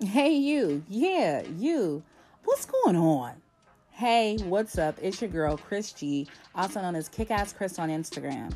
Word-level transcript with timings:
Hey, 0.00 0.36
you. 0.36 0.84
Yeah, 0.88 1.42
you. 1.56 2.04
What's 2.44 2.66
going 2.66 2.94
on? 2.94 3.34
Hey, 3.90 4.36
what's 4.44 4.78
up? 4.78 4.96
It's 5.02 5.20
your 5.20 5.28
girl, 5.28 5.56
Chris 5.56 5.90
G, 5.90 6.28
also 6.54 6.80
known 6.80 6.94
as 6.94 7.08
Kick 7.08 7.32
Ass 7.32 7.52
Chris 7.52 7.80
on 7.80 7.88
Instagram. 7.88 8.54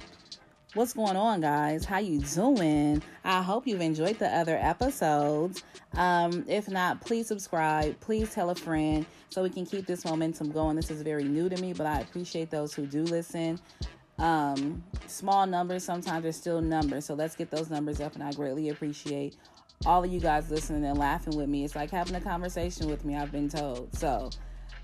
What's 0.74 0.92
going 0.92 1.16
on, 1.16 1.40
guys? 1.40 1.84
How 1.84 1.98
you 1.98 2.20
doing? 2.20 3.02
I 3.24 3.42
hope 3.42 3.66
you've 3.66 3.80
enjoyed 3.80 4.20
the 4.20 4.28
other 4.28 4.56
episodes. 4.56 5.64
Um, 5.94 6.44
if 6.46 6.68
not, 6.68 7.00
please 7.00 7.26
subscribe. 7.26 7.98
Please 7.98 8.32
tell 8.32 8.50
a 8.50 8.54
friend 8.54 9.04
so 9.28 9.42
we 9.42 9.50
can 9.50 9.66
keep 9.66 9.84
this 9.84 10.04
momentum 10.04 10.52
going. 10.52 10.76
This 10.76 10.92
is 10.92 11.02
very 11.02 11.24
new 11.24 11.48
to 11.48 11.60
me, 11.60 11.72
but 11.72 11.88
I 11.88 12.02
appreciate 12.02 12.50
those 12.50 12.72
who 12.72 12.86
do 12.86 13.02
listen. 13.02 13.58
Um, 14.20 14.84
small 15.08 15.48
numbers 15.48 15.82
sometimes 15.82 16.24
are 16.24 16.30
still 16.30 16.60
numbers, 16.60 17.04
so 17.04 17.14
let's 17.14 17.34
get 17.34 17.50
those 17.50 17.68
numbers 17.68 18.00
up, 18.00 18.14
and 18.14 18.22
I 18.22 18.30
greatly 18.30 18.68
appreciate 18.68 19.34
all 19.86 20.04
of 20.04 20.12
you 20.12 20.20
guys 20.20 20.50
listening 20.50 20.84
and 20.84 20.98
laughing 20.98 21.36
with 21.36 21.48
me. 21.48 21.64
It's 21.64 21.74
like 21.74 21.90
having 21.90 22.14
a 22.14 22.20
conversation 22.20 22.88
with 22.88 23.04
me, 23.04 23.16
I've 23.16 23.32
been 23.32 23.48
told. 23.48 23.94
So, 23.96 24.30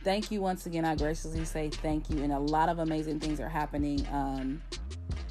thank 0.03 0.31
you 0.31 0.41
once 0.41 0.67
again. 0.67 0.85
I 0.85 0.95
graciously 0.97 1.45
say 1.45 1.71
thank 1.71 2.11
you. 2.11 2.23
And 2.23 2.33
a 2.33 2.39
lot 2.39 2.69
of 2.69 2.79
amazing 2.79 3.21
things 3.21 3.41
are 3.41 3.49
happening 3.49 4.07
um, 4.13 4.63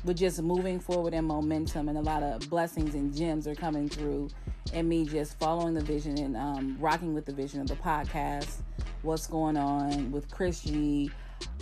with 0.04 0.18
just 0.18 0.42
moving 0.42 0.80
forward 0.80 1.14
and 1.14 1.28
momentum, 1.28 1.90
and 1.90 1.98
a 1.98 2.02
lot 2.02 2.24
of 2.24 2.50
blessings 2.50 2.96
and 2.96 3.16
gems 3.16 3.48
are 3.48 3.56
coming 3.56 3.90
through. 3.90 4.30
And 4.74 4.90
me 4.90 5.06
just 5.06 5.40
following 5.40 5.74
the 5.74 5.84
vision 5.84 6.18
and 6.18 6.36
um, 6.36 6.78
rocking 6.80 7.14
with 7.14 7.26
the 7.26 7.34
vision 7.34 7.62
of 7.62 7.68
the 7.68 7.76
podcast. 7.76 8.58
What's 9.02 9.28
going 9.28 9.56
on 9.56 10.12
with 10.12 10.30
Chris 10.30 10.62
G? 10.62 11.10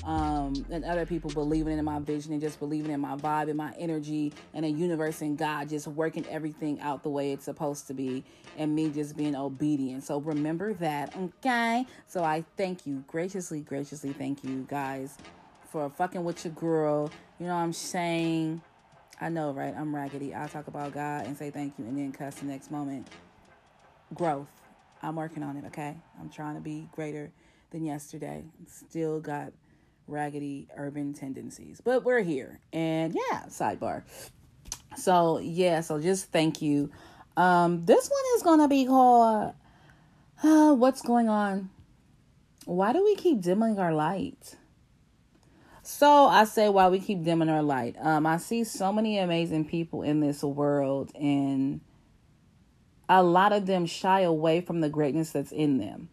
Um, 0.05 0.65
and 0.69 0.85
other 0.85 1.05
people 1.05 1.31
believing 1.31 1.77
in 1.79 1.85
my 1.85 1.99
vision 1.99 2.31
and 2.31 2.41
just 2.41 2.59
believing 2.59 2.91
in 2.91 2.99
my 2.99 3.15
vibe 3.15 3.49
and 3.49 3.57
my 3.57 3.73
energy 3.79 4.31
and 4.53 4.63
a 4.63 4.69
universe 4.69 5.21
and 5.21 5.37
God 5.37 5.69
just 5.69 5.87
working 5.87 6.25
everything 6.29 6.79
out 6.81 7.01
the 7.01 7.09
way 7.09 7.31
it's 7.31 7.45
supposed 7.45 7.87
to 7.87 7.93
be 7.93 8.23
and 8.57 8.73
me 8.75 8.89
just 8.89 9.17
being 9.17 9.35
obedient. 9.35 10.03
So 10.03 10.19
remember 10.19 10.73
that, 10.75 11.15
okay? 11.17 11.87
So 12.07 12.23
I 12.23 12.45
thank 12.55 12.85
you, 12.85 13.03
graciously, 13.07 13.61
graciously 13.61 14.13
thank 14.13 14.43
you 14.43 14.67
guys 14.69 15.17
for 15.71 15.89
fucking 15.89 16.23
with 16.23 16.45
your 16.45 16.53
girl. 16.53 17.09
You 17.39 17.47
know 17.47 17.55
what 17.55 17.61
I'm 17.61 17.73
saying? 17.73 18.61
I 19.19 19.29
know, 19.29 19.53
right? 19.53 19.73
I'm 19.75 19.95
raggedy. 19.95 20.35
I 20.35 20.47
talk 20.47 20.67
about 20.67 20.93
God 20.93 21.25
and 21.25 21.35
say 21.35 21.49
thank 21.49 21.79
you 21.79 21.85
and 21.85 21.97
then 21.97 22.11
cuss 22.11 22.35
the 22.35 22.45
next 22.45 22.69
moment. 22.69 23.07
Growth. 24.13 24.47
I'm 25.01 25.15
working 25.15 25.41
on 25.43 25.57
it, 25.57 25.65
okay? 25.67 25.95
I'm 26.19 26.29
trying 26.29 26.55
to 26.55 26.61
be 26.61 26.87
greater 26.91 27.31
than 27.71 27.85
yesterday. 27.85 28.43
Still 28.67 29.19
got 29.19 29.51
raggedy 30.07 30.67
urban 30.75 31.13
tendencies. 31.13 31.81
But 31.83 32.03
we're 32.03 32.21
here. 32.21 32.59
And 32.73 33.13
yeah, 33.13 33.43
sidebar. 33.47 34.03
So 34.97 35.39
yeah, 35.39 35.81
so 35.81 35.99
just 35.99 36.31
thank 36.31 36.61
you. 36.61 36.91
Um, 37.37 37.85
this 37.85 38.09
one 38.09 38.23
is 38.35 38.43
gonna 38.43 38.67
be 38.67 38.85
called 38.85 39.53
uh, 40.43 40.73
What's 40.73 41.01
Going 41.01 41.29
On? 41.29 41.69
Why 42.65 42.93
do 42.93 43.03
we 43.03 43.15
keep 43.15 43.41
dimming 43.41 43.77
our 43.77 43.93
light? 43.93 44.55
So 45.83 46.25
I 46.25 46.45
say 46.45 46.69
why 46.69 46.87
we 46.87 46.99
keep 46.99 47.23
dimming 47.23 47.49
our 47.49 47.61
light. 47.61 47.95
Um, 47.99 48.25
I 48.25 48.37
see 48.37 48.63
so 48.63 48.91
many 48.91 49.19
amazing 49.19 49.65
people 49.65 50.01
in 50.01 50.19
this 50.19 50.41
world, 50.41 51.11
and 51.13 51.81
a 53.07 53.21
lot 53.21 53.53
of 53.53 53.67
them 53.67 53.85
shy 53.85 54.21
away 54.21 54.61
from 54.61 54.81
the 54.81 54.89
greatness 54.89 55.29
that's 55.29 55.51
in 55.51 55.77
them 55.77 56.09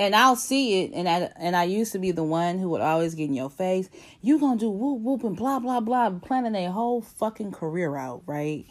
and 0.00 0.16
I'll 0.16 0.34
see 0.34 0.82
it, 0.82 0.92
and 0.94 1.06
I 1.06 1.30
and 1.36 1.54
I 1.54 1.64
used 1.64 1.92
to 1.92 1.98
be 1.98 2.10
the 2.10 2.24
one 2.24 2.58
who 2.58 2.70
would 2.70 2.80
always 2.80 3.14
get 3.14 3.24
in 3.24 3.34
your 3.34 3.50
face. 3.50 3.90
You 4.22 4.40
gonna 4.40 4.58
do 4.58 4.70
whoop 4.70 5.02
whoop 5.02 5.24
and 5.24 5.36
blah 5.36 5.58
blah 5.58 5.80
blah, 5.80 6.08
planning 6.08 6.56
a 6.56 6.72
whole 6.72 7.02
fucking 7.02 7.52
career 7.52 7.94
out, 7.96 8.22
right? 8.24 8.64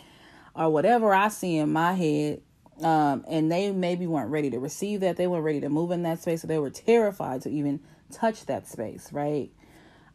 Or 0.55 0.71
whatever 0.71 1.13
I 1.13 1.27
see 1.27 1.57
in 1.57 1.71
my 1.71 1.93
head. 1.93 2.41
Um, 2.81 3.25
and 3.27 3.51
they 3.51 3.71
maybe 3.71 4.07
weren't 4.07 4.31
ready 4.31 4.49
to 4.49 4.57
receive 4.57 5.01
that. 5.01 5.17
They 5.17 5.27
weren't 5.27 5.43
ready 5.43 5.61
to 5.61 5.69
move 5.69 5.91
in 5.91 6.01
that 6.03 6.19
space, 6.21 6.41
so 6.41 6.47
they 6.47 6.57
were 6.57 6.71
terrified 6.71 7.43
to 7.43 7.49
even 7.51 7.81
touch 8.11 8.47
that 8.47 8.67
space, 8.67 9.13
right? 9.13 9.51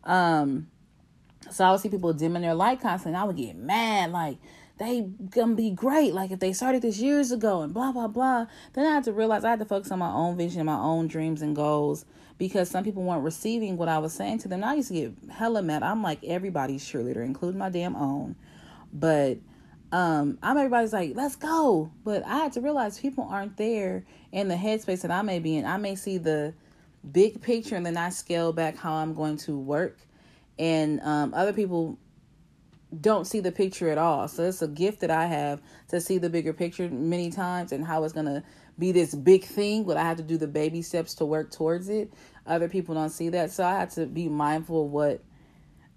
Um, 0.02 0.68
so 1.48 1.64
I 1.64 1.70
would 1.70 1.80
see 1.80 1.90
people 1.90 2.12
dimming 2.12 2.42
their 2.42 2.54
light 2.54 2.80
constantly, 2.80 3.14
and 3.14 3.22
I 3.22 3.24
would 3.24 3.36
get 3.36 3.54
mad, 3.54 4.10
like 4.10 4.38
they 4.78 5.02
gonna 5.02 5.54
be 5.54 5.70
great. 5.70 6.14
Like 6.14 6.30
if 6.30 6.40
they 6.40 6.52
started 6.52 6.82
this 6.82 6.98
years 6.98 7.30
ago 7.30 7.62
and 7.62 7.72
blah 7.72 7.92
blah 7.92 8.08
blah. 8.08 8.46
Then 8.72 8.86
I 8.86 8.94
had 8.94 9.04
to 9.04 9.12
realize 9.12 9.44
I 9.44 9.50
had 9.50 9.60
to 9.60 9.64
focus 9.64 9.92
on 9.92 9.98
my 10.00 10.12
own 10.12 10.36
vision 10.36 10.66
my 10.66 10.76
own 10.78 11.06
dreams 11.06 11.42
and 11.42 11.54
goals 11.54 12.04
because 12.38 12.68
some 12.68 12.82
people 12.82 13.04
weren't 13.04 13.22
receiving 13.22 13.76
what 13.76 13.88
I 13.88 13.98
was 13.98 14.12
saying 14.12 14.38
to 14.40 14.48
them. 14.48 14.62
And 14.62 14.70
I 14.70 14.74
used 14.74 14.88
to 14.88 14.94
get 14.94 15.12
hella 15.30 15.62
mad. 15.62 15.82
I'm 15.82 16.02
like 16.02 16.24
everybody's 16.24 16.84
cheerleader, 16.84 17.24
including 17.24 17.58
my 17.58 17.70
damn 17.70 17.94
own. 17.94 18.34
But 18.92 19.38
um, 19.92 20.38
I'm 20.42 20.56
everybody's 20.56 20.92
like, 20.92 21.12
let's 21.14 21.36
go. 21.36 21.92
But 22.04 22.24
I 22.26 22.38
had 22.38 22.52
to 22.54 22.60
realize 22.60 22.98
people 22.98 23.28
aren't 23.30 23.56
there 23.56 24.04
in 24.32 24.48
the 24.48 24.56
headspace 24.56 25.02
that 25.02 25.12
I 25.12 25.22
may 25.22 25.38
be 25.38 25.56
in. 25.56 25.64
I 25.64 25.76
may 25.76 25.94
see 25.94 26.18
the 26.18 26.54
big 27.12 27.40
picture 27.40 27.76
and 27.76 27.86
then 27.86 27.96
I 27.96 28.08
scale 28.10 28.52
back 28.52 28.76
how 28.76 28.94
I'm 28.94 29.14
going 29.14 29.36
to 29.38 29.56
work. 29.56 29.98
And 30.58 31.00
um, 31.00 31.32
other 31.34 31.52
people 31.52 31.98
don't 33.00 33.26
see 33.26 33.40
the 33.40 33.52
picture 33.52 33.90
at 33.90 33.98
all. 33.98 34.28
So 34.28 34.44
it's 34.44 34.62
a 34.62 34.68
gift 34.68 35.00
that 35.00 35.10
I 35.10 35.26
have 35.26 35.60
to 35.88 36.00
see 36.00 36.18
the 36.18 36.30
bigger 36.30 36.52
picture 36.52 36.88
many 36.88 37.30
times 37.30 37.72
and 37.72 37.84
how 37.84 38.04
it's 38.04 38.12
going 38.12 38.26
to 38.26 38.42
be 38.78 38.92
this 38.92 39.14
big 39.14 39.44
thing, 39.44 39.84
but 39.84 39.96
I 39.96 40.02
have 40.02 40.16
to 40.16 40.22
do 40.22 40.36
the 40.36 40.48
baby 40.48 40.82
steps 40.82 41.14
to 41.14 41.24
work 41.24 41.50
towards 41.50 41.88
it. 41.88 42.12
Other 42.46 42.68
people 42.68 42.94
don't 42.94 43.10
see 43.10 43.28
that. 43.30 43.50
So 43.50 43.64
I 43.64 43.78
have 43.78 43.94
to 43.94 44.06
be 44.06 44.28
mindful 44.28 44.86
of 44.86 44.90
what 44.90 45.22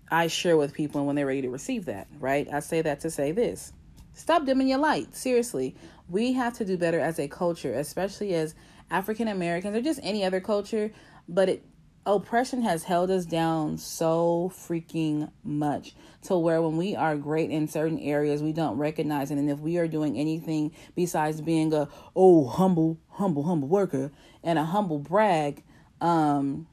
I 0.09 0.27
share 0.27 0.57
with 0.57 0.73
people 0.73 1.01
and 1.01 1.07
when 1.07 1.15
they're 1.15 1.25
ready 1.25 1.41
to 1.41 1.49
receive 1.49 1.85
that, 1.85 2.07
right? 2.19 2.47
I 2.51 2.59
say 2.59 2.81
that 2.81 3.01
to 3.01 3.09
say 3.09 3.31
this. 3.31 3.73
Stop 4.13 4.45
dimming 4.45 4.67
your 4.67 4.79
light. 4.79 5.15
Seriously. 5.15 5.75
We 6.09 6.33
have 6.33 6.53
to 6.57 6.65
do 6.65 6.77
better 6.77 6.99
as 6.99 7.19
a 7.19 7.27
culture, 7.27 7.73
especially 7.73 8.33
as 8.33 8.55
African 8.89 9.27
Americans 9.27 9.75
or 9.75 9.81
just 9.81 9.99
any 10.01 10.23
other 10.23 10.39
culture, 10.39 10.91
but 11.27 11.49
it 11.49 11.65
oppression 12.07 12.61
has 12.61 12.85
held 12.85 13.11
us 13.11 13.25
down 13.25 13.77
so 13.77 14.51
freaking 14.55 15.29
much 15.43 15.93
to 16.23 16.37
where 16.37 16.61
when 16.61 16.77
we 16.77 16.95
are 16.95 17.17
great 17.17 17.51
in 17.51 17.67
certain 17.67 17.99
areas 17.99 18.41
we 18.41 18.53
don't 18.53 18.77
recognize 18.77 19.29
it. 19.29 19.37
And 19.37 19.49
if 19.49 19.59
we 19.59 19.77
are 19.77 19.87
doing 19.87 20.17
anything 20.17 20.71
besides 20.95 21.41
being 21.41 21.73
a 21.73 21.89
oh 22.15 22.47
humble 22.47 22.97
humble 23.09 23.43
humble 23.43 23.67
worker 23.67 24.11
and 24.41 24.57
a 24.57 24.63
humble 24.63 24.99
brag 24.99 25.63
um 25.99 26.65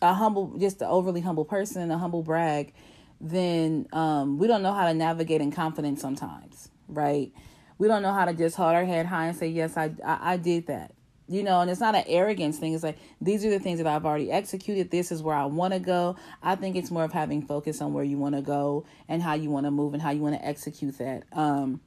a 0.00 0.14
humble 0.14 0.56
just 0.58 0.80
an 0.80 0.88
overly 0.88 1.20
humble 1.20 1.44
person 1.44 1.90
a 1.90 1.98
humble 1.98 2.22
brag 2.22 2.72
then 3.20 3.86
um 3.92 4.38
we 4.38 4.46
don't 4.46 4.62
know 4.62 4.72
how 4.72 4.86
to 4.86 4.94
navigate 4.94 5.40
in 5.40 5.50
confidence 5.50 6.00
sometimes 6.00 6.68
right? 6.88 7.32
We 7.78 7.88
don't 7.88 8.02
know 8.02 8.12
how 8.12 8.26
to 8.26 8.34
just 8.34 8.54
hold 8.54 8.74
our 8.74 8.84
head 8.84 9.06
high 9.06 9.26
and 9.26 9.36
say 9.36 9.48
yes 9.48 9.76
i 9.76 9.92
i, 10.04 10.34
I 10.34 10.36
did 10.36 10.68
that 10.68 10.92
you 11.32 11.42
know 11.42 11.60
and 11.60 11.70
it's 11.70 11.80
not 11.80 11.94
an 11.94 12.04
arrogance 12.06 12.58
thing. 12.58 12.74
It's 12.74 12.82
like 12.82 12.98
these 13.20 13.44
are 13.44 13.50
the 13.50 13.58
things 13.58 13.78
that 13.78 13.86
i've 13.86 14.04
already 14.04 14.30
executed. 14.30 14.90
This 14.90 15.12
is 15.12 15.22
where 15.22 15.36
i 15.36 15.44
want 15.44 15.72
to 15.72 15.80
go. 15.80 16.16
I 16.42 16.54
think 16.54 16.76
it's 16.76 16.90
more 16.90 17.04
of 17.04 17.12
having 17.12 17.42
focus 17.42 17.80
on 17.80 17.92
where 17.92 18.04
you 18.04 18.18
want 18.18 18.34
to 18.34 18.42
go 18.42 18.84
and 19.08 19.22
how 19.22 19.34
you 19.34 19.50
want 19.50 19.66
to 19.66 19.70
move 19.70 19.94
and 19.94 20.02
how 20.02 20.10
you 20.10 20.20
want 20.20 20.34
to 20.34 20.44
execute 20.44 20.98
that. 20.98 21.24
Um 21.32 21.80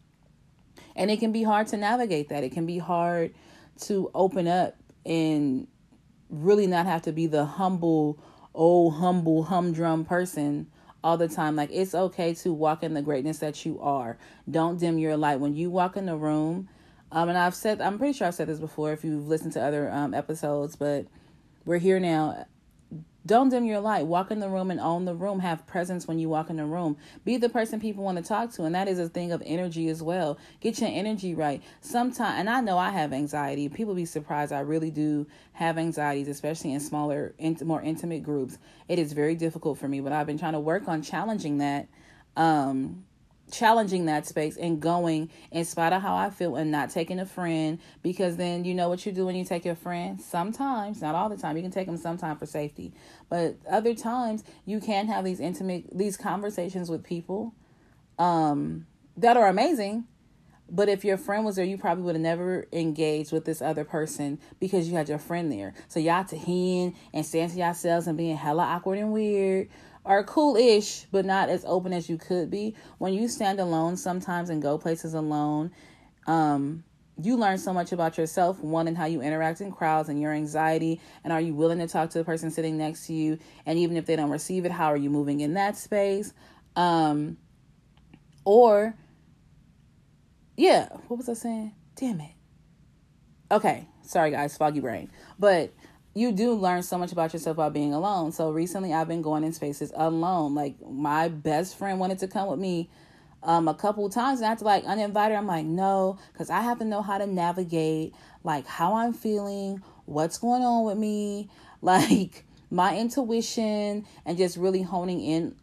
and 0.96 1.12
it 1.12 1.20
can 1.20 1.32
be 1.32 1.44
hard 1.44 1.68
to 1.68 1.78
navigate 1.78 2.30
that. 2.30 2.44
It 2.44 2.52
can 2.52 2.66
be 2.66 2.78
hard 2.78 3.34
to 3.82 4.10
open 4.14 4.48
up 4.48 4.76
and 5.06 5.68
really 6.30 6.68
not 6.68 6.86
have 6.86 7.04
to 7.04 7.12
be 7.12 7.28
the 7.28 7.46
humble 7.46 8.18
oh 8.54 8.90
humble 8.90 9.44
humdrum 9.44 10.06
person 10.06 10.68
all 11.04 11.18
the 11.18 11.28
time. 11.28 11.56
Like 11.56 11.70
it's 11.72 11.94
okay 11.94 12.34
to 12.36 12.52
walk 12.52 12.84
in 12.84 12.94
the 12.94 13.02
greatness 13.02 13.40
that 13.40 13.66
you 13.66 13.80
are. 13.80 14.18
Don't 14.50 14.80
dim 14.80 14.98
your 14.98 15.16
light. 15.16 15.40
When 15.40 15.54
you 15.54 15.70
walk 15.70 15.98
in 15.98 16.08
the 16.08 16.16
room 16.16 16.68
um, 17.16 17.30
and 17.30 17.38
I've 17.38 17.56
said, 17.56 17.80
I'm 17.80 17.98
pretty 17.98 18.12
sure 18.12 18.28
I've 18.28 18.36
said 18.36 18.50
this 18.50 18.60
before 18.60 18.92
if 18.92 19.06
you've 19.06 19.26
listened 19.26 19.54
to 19.54 19.64
other 19.64 19.90
um, 19.90 20.14
episodes, 20.14 20.76
but 20.76 21.06
we're 21.64 21.78
here 21.78 21.98
now. 21.98 22.46
Don't 23.26 23.48
dim 23.48 23.64
your 23.64 23.80
light. 23.80 24.06
Walk 24.06 24.32
in 24.32 24.42
the 24.42 24.50
room 24.50 24.70
and 24.70 24.82
own 24.82 25.06
the 25.06 25.16
room. 25.16 25.40
Have 25.40 25.66
presence 25.66 26.10
when 26.10 26.20
you 26.20 26.28
walk 26.28 26.50
in 26.50 26.58
the 26.58 26.66
room. 26.66 26.98
Be 27.24 27.38
the 27.38 27.48
person 27.48 27.80
people 27.80 28.04
want 28.04 28.18
to 28.18 28.24
talk 28.24 28.52
to. 28.52 28.66
And 28.66 28.76
that 28.76 28.90
is 28.90 29.00
a 29.00 29.08
thing 29.08 29.32
of 29.32 29.42
energy 29.46 29.88
as 29.88 30.04
well. 30.04 30.38
Get 30.60 30.80
your 30.82 30.90
energy 30.92 31.34
right. 31.34 31.64
Sometimes, 31.80 32.38
and 32.38 32.50
I 32.50 32.60
know 32.60 32.78
I 32.78 32.90
have 32.90 33.14
anxiety. 33.14 33.70
People 33.70 33.96
be 33.96 34.06
surprised. 34.06 34.52
I 34.52 34.60
really 34.60 34.92
do 34.92 35.26
have 35.54 35.78
anxieties, 35.78 36.28
especially 36.28 36.74
in 36.74 36.82
smaller, 36.82 37.34
more 37.64 37.82
intimate 37.82 38.24
groups. 38.24 38.58
It 38.90 39.00
is 39.00 39.14
very 39.14 39.36
difficult 39.36 39.78
for 39.78 39.88
me, 39.88 40.02
but 40.02 40.12
I've 40.12 40.28
been 40.28 40.38
trying 40.38 40.54
to 40.54 40.60
work 40.60 40.90
on 40.90 41.02
challenging 41.02 41.60
that. 41.60 41.88
Um, 42.36 43.06
challenging 43.52 44.06
that 44.06 44.26
space 44.26 44.58
and 44.58 44.82
going 44.82 45.30
in 45.52 45.66
spite 45.66 45.94
of 45.94 46.02
how 46.02 46.16
I 46.16 46.30
feel 46.30 46.56
and 46.56 46.72
not 46.72 46.90
taking 46.90 47.20
a 47.20 47.26
friend 47.26 47.80
because 48.02 48.38
then 48.38 48.66
you 48.66 48.74
know 48.74 48.90
what 48.90 49.06
you 49.06 49.12
do 49.12 49.26
when 49.26 49.36
you 49.36 49.46
take 49.46 49.66
your 49.66 49.76
friend 49.76 50.20
sometimes 50.20 51.02
not 51.02 51.14
all 51.14 51.30
the 51.30 51.38
time 51.38 51.56
you 51.56 51.62
can 51.62 51.72
take 51.72 51.86
them 51.86 51.98
sometime 51.98 52.38
for 52.38 52.48
safety 52.48 52.92
but 53.30 53.56
other 53.70 53.94
times 53.94 54.44
you 54.66 54.80
can 54.80 55.08
have 55.08 55.24
these 55.24 55.40
intimate 55.40 55.86
these 55.96 56.18
conversations 56.18 56.90
with 56.90 57.04
people 57.04 57.54
um 58.18 58.88
that 59.16 59.38
are 59.38 59.48
amazing 59.48 60.06
but 60.70 60.90
if 60.90 61.06
your 61.06 61.18
friend 61.18 61.46
was 61.46 61.58
there, 61.58 61.66
you 61.66 61.78
probably 61.78 62.04
would 62.04 62.16
have 62.16 62.22
never 62.22 62.68
engaged 62.74 63.32
with 63.32 63.46
this 63.46 63.62
other 63.62 63.84
person 63.84 64.40
because 64.60 64.90
you 64.90 64.96
had 64.96 65.08
your 65.08 65.20
friend 65.20 65.52
there. 65.52 65.76
So 65.88 66.00
y'all 66.00 66.26
to 66.26 66.38
hen 66.38 66.96
and 67.14 67.26
stand 67.26 67.52
to 67.52 67.58
yourselves 67.60 68.08
and 68.08 68.18
being 68.18 68.36
hella 68.36 68.64
awkward 68.64 68.98
and 68.98 69.14
weird 69.14 69.70
are 70.06 70.24
cool-ish 70.24 71.06
but 71.12 71.26
not 71.26 71.50
as 71.50 71.66
open 71.66 71.94
as 71.94 72.10
you 72.10 72.18
could 72.18 72.50
be. 72.50 72.76
When 72.98 73.14
you 73.14 73.28
stand 73.28 73.60
alone 73.60 73.98
sometimes 73.98 74.50
and 74.50 74.62
go 74.62 74.78
places 74.78 75.14
alone 75.14 75.72
um 76.28 76.84
you 77.22 77.38
learn 77.38 77.58
so 77.58 77.72
much 77.72 77.92
about 77.94 78.18
yourself 78.18 78.60
one 78.60 78.88
and 78.88 78.98
how 78.98 79.06
you 79.06 79.22
interact 79.22 79.62
in 79.62 79.72
crowds 79.72 80.10
and 80.10 80.20
your 80.22 80.34
anxiety 80.34 81.00
and 81.24 81.32
are 81.32 81.40
you 81.40 81.54
willing 81.54 81.80
to 81.80 81.88
talk 81.88 82.10
to 82.10 82.18
the 82.18 82.24
person 82.26 82.52
sitting 82.52 82.78
next 82.78 83.08
to 83.08 83.14
you? 83.14 83.38
And 83.66 83.80
even 83.80 83.96
if 83.96 84.06
they 84.06 84.16
don't 84.16 84.32
receive 84.32 84.66
it 84.66 84.72
how 84.72 84.88
are 84.88 84.98
you 84.98 85.10
moving 85.10 85.40
in 85.40 85.54
that 85.54 85.78
space? 85.78 86.34
Um 86.76 87.38
or 88.44 88.96
yeah 90.58 90.90
what 91.08 91.18
was 91.18 91.30
i 91.30 91.34
saying? 91.34 91.74
Damn 91.96 92.22
it. 92.22 92.32
Okay 93.52 93.88
sorry 94.06 94.32
guys 94.32 94.58
foggy 94.58 94.80
brain. 94.80 95.10
But 95.40 95.74
you 96.16 96.32
do 96.32 96.54
learn 96.54 96.82
so 96.82 96.98
much 96.98 97.12
about 97.12 97.34
yourself 97.34 97.58
by 97.58 97.68
being 97.68 97.94
alone. 97.94 98.32
So 98.32 98.50
recently 98.50 98.94
i've 98.94 99.08
been 99.08 99.22
going 99.22 99.44
in 99.44 99.52
spaces 99.52 99.92
alone. 99.96 100.56
Like 100.56 100.76
my 100.82 101.28
best 101.28 101.78
friend 101.78 102.00
wanted 102.00 102.20
to 102.20 102.28
come 102.28 102.48
with 102.48 102.60
me 102.60 102.90
um, 103.44 103.68
a 103.68 103.74
couple 103.74 104.10
times 104.10 104.40
and 104.40 104.46
I 104.46 104.50
have 104.50 104.60
to 104.60 104.64
like 104.64 104.86
uninvite 104.86 105.30
her. 105.30 105.36
I'm 105.36 105.46
like, 105.46 105.66
no, 105.66 106.18
because 106.32 106.50
I 106.50 106.62
have 106.62 106.80
to 106.80 106.86
know 106.86 107.02
how 107.02 107.18
to 107.18 107.28
navigate 107.28 108.16
like 108.46 108.66
how 108.66 108.96
I'm 108.96 109.12
feeling, 109.12 109.82
what's 110.06 110.38
going 110.38 110.64
on 110.64 110.86
with 110.86 110.98
me, 110.98 111.50
like 111.82 112.46
my 112.72 112.98
intuition, 112.98 114.06
and 114.26 114.38
just 114.38 114.56
really 114.56 114.82
honing 114.82 115.22
in 115.22 115.56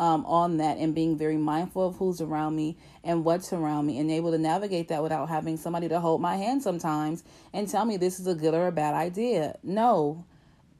um, 0.00 0.24
on 0.24 0.56
that 0.56 0.78
and 0.78 0.94
being 0.94 1.18
very 1.18 1.36
mindful 1.36 1.86
of 1.86 1.96
who's 1.96 2.22
around 2.22 2.56
me 2.56 2.74
and 3.04 3.22
what's 3.22 3.52
around 3.52 3.84
me 3.84 3.98
and 3.98 4.10
able 4.10 4.30
to 4.30 4.38
navigate 4.38 4.88
that 4.88 5.02
without 5.02 5.28
having 5.28 5.58
somebody 5.58 5.88
to 5.88 6.00
hold 6.00 6.22
my 6.22 6.36
hand 6.36 6.62
sometimes 6.62 7.22
and 7.52 7.68
tell 7.68 7.84
me 7.84 7.98
this 7.98 8.18
is 8.18 8.26
a 8.26 8.34
good 8.34 8.54
or 8.54 8.66
a 8.66 8.72
bad 8.72 8.94
idea. 8.94 9.58
No, 9.62 10.24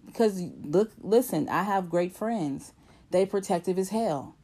because 0.06 0.42
look, 0.62 0.90
listen, 1.02 1.50
I 1.50 1.64
have 1.64 1.90
great 1.90 2.16
friends. 2.16 2.72
They 3.10 3.26
protective 3.26 3.78
as 3.78 3.90
hell. 3.90 4.36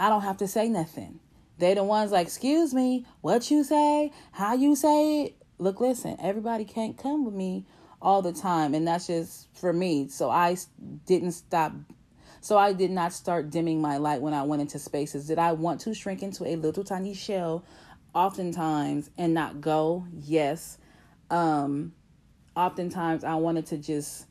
I 0.00 0.08
don't 0.08 0.22
have 0.22 0.38
to 0.38 0.48
say 0.48 0.68
nothing. 0.68 1.20
They 1.58 1.74
the 1.74 1.84
ones 1.84 2.10
like, 2.10 2.26
excuse 2.26 2.74
me, 2.74 3.06
what 3.20 3.52
you 3.52 3.62
say, 3.62 4.10
how 4.32 4.54
you 4.54 4.74
say 4.74 5.22
it. 5.22 5.36
Look, 5.58 5.80
listen, 5.80 6.16
everybody 6.20 6.64
can't 6.64 6.98
come 6.98 7.24
with 7.24 7.34
me 7.34 7.64
all 8.02 8.20
the 8.20 8.32
time, 8.32 8.74
and 8.74 8.86
that's 8.86 9.06
just 9.06 9.46
for 9.54 9.72
me. 9.72 10.08
So 10.08 10.28
I 10.28 10.56
didn't 11.06 11.32
stop. 11.32 11.72
So 12.40 12.56
I 12.56 12.72
did 12.72 12.90
not 12.90 13.12
start 13.12 13.50
dimming 13.50 13.80
my 13.80 13.96
light 13.96 14.20
when 14.20 14.34
I 14.34 14.42
went 14.42 14.62
into 14.62 14.78
spaces. 14.78 15.26
Did 15.26 15.38
I 15.38 15.52
want 15.52 15.80
to 15.82 15.94
shrink 15.94 16.22
into 16.22 16.44
a 16.44 16.56
little 16.56 16.84
tiny 16.84 17.14
shell, 17.14 17.64
oftentimes, 18.14 19.10
and 19.18 19.34
not 19.34 19.60
go? 19.60 20.06
Yes. 20.12 20.78
Um, 21.30 21.92
oftentimes 22.56 23.24
I 23.24 23.34
wanted 23.34 23.66
to 23.66 23.78
just 23.78 24.26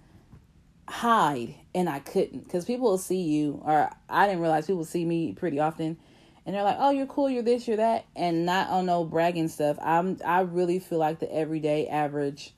hide 0.87 1.55
and 1.73 1.89
I 1.89 1.99
couldn't 1.99 2.43
because 2.43 2.65
people 2.65 2.89
will 2.89 2.97
see 2.97 3.21
you, 3.21 3.61
or 3.65 3.89
I 4.09 4.27
didn't 4.27 4.41
realize 4.41 4.67
people 4.67 4.85
see 4.85 5.05
me 5.05 5.33
pretty 5.33 5.59
often, 5.59 5.97
and 6.45 6.55
they're 6.55 6.63
like, 6.63 6.77
"Oh, 6.79 6.91
you're 6.91 7.07
cool, 7.07 7.29
you're 7.29 7.43
this, 7.43 7.67
you're 7.67 7.77
that," 7.77 8.05
and 8.15 8.45
not 8.45 8.69
on 8.69 8.85
no 8.85 9.03
bragging 9.03 9.47
stuff. 9.47 9.77
I'm 9.81 10.19
I 10.23 10.41
really 10.41 10.79
feel 10.79 10.99
like 10.99 11.19
the 11.19 11.33
everyday 11.33 11.87
average 11.87 12.53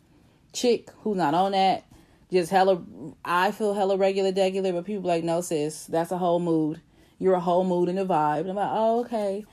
chick 0.54 0.90
who's 1.02 1.18
not 1.18 1.34
on 1.34 1.54
that, 1.54 1.84
just 2.32 2.52
hella. 2.52 2.82
I 3.24 3.52
feel 3.52 3.74
hella 3.74 3.98
regular, 3.98 4.32
regular, 4.32 4.74
but 4.74 4.86
people 4.86 5.08
like, 5.08 5.24
"No, 5.24 5.42
sis, 5.42 5.86
that's 5.86 6.12
a 6.12 6.18
whole 6.18 6.40
mood. 6.40 6.82
You're 7.20 7.36
a 7.36 7.40
whole 7.40 7.64
mood 7.64 7.90
and 7.90 8.00
a 8.00 8.06
vibe." 8.06 8.42
And 8.42 8.50
I'm 8.52 8.56
like, 8.56 8.72
"Oh, 8.72 9.00
okay." 9.02 9.46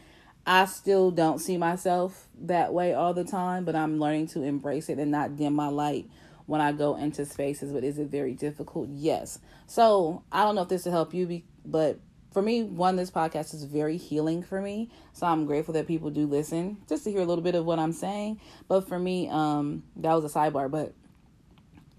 I 0.47 0.67
still 0.67 1.11
don't 1.11 1.39
see 1.39 1.57
myself 1.57 2.29
that 2.43 2.75
way 2.75 2.93
all 2.93 3.15
the 3.15 3.25
time, 3.25 3.65
but 3.65 3.75
I'm 3.75 3.99
learning 3.99 4.27
to 4.29 4.43
embrace 4.43 4.91
it 4.91 4.99
and 4.99 5.11
not 5.11 5.37
dim 5.37 5.55
my 5.55 5.69
light 5.69 6.07
when 6.47 6.61
I 6.61 6.73
go 6.73 6.97
into 6.97 7.25
spaces. 7.25 7.73
But 7.73 7.83
is 7.83 7.99
it 7.99 8.09
very 8.09 8.35
difficult? 8.35 8.91
Yes. 8.91 9.39
So 9.67 10.23
I 10.31 10.45
don't 10.45 10.55
know 10.55 10.63
if 10.63 10.69
this 10.69 10.85
will 10.85 10.93
help 10.93 11.15
you, 11.15 11.27
be, 11.27 11.45
but 11.65 11.99
for 12.31 12.43
me, 12.43 12.63
one, 12.65 12.97
this 12.97 13.11
podcast 13.11 13.55
is 13.55 13.65
very 13.65 13.97
healing 13.97 14.43
for 14.43 14.61
me. 14.61 14.91
So 15.13 15.27
I'm 15.27 15.47
grateful 15.47 15.73
that 15.75 15.87
people 15.87 16.11
do 16.11 16.27
listen 16.27 16.79
just 16.89 17.05
to 17.05 17.11
hear 17.11 17.21
a 17.21 17.25
little 17.25 17.45
bit 17.45 17.55
of 17.55 17.65
what 17.65 17.79
I'm 17.79 17.93
saying. 17.93 18.41
But 18.69 18.87
for 18.87 18.99
me, 18.99 19.29
um, 19.31 19.85
that 19.97 20.13
was 20.13 20.25
a 20.25 20.39
sidebar. 20.39 20.71
But 20.71 20.93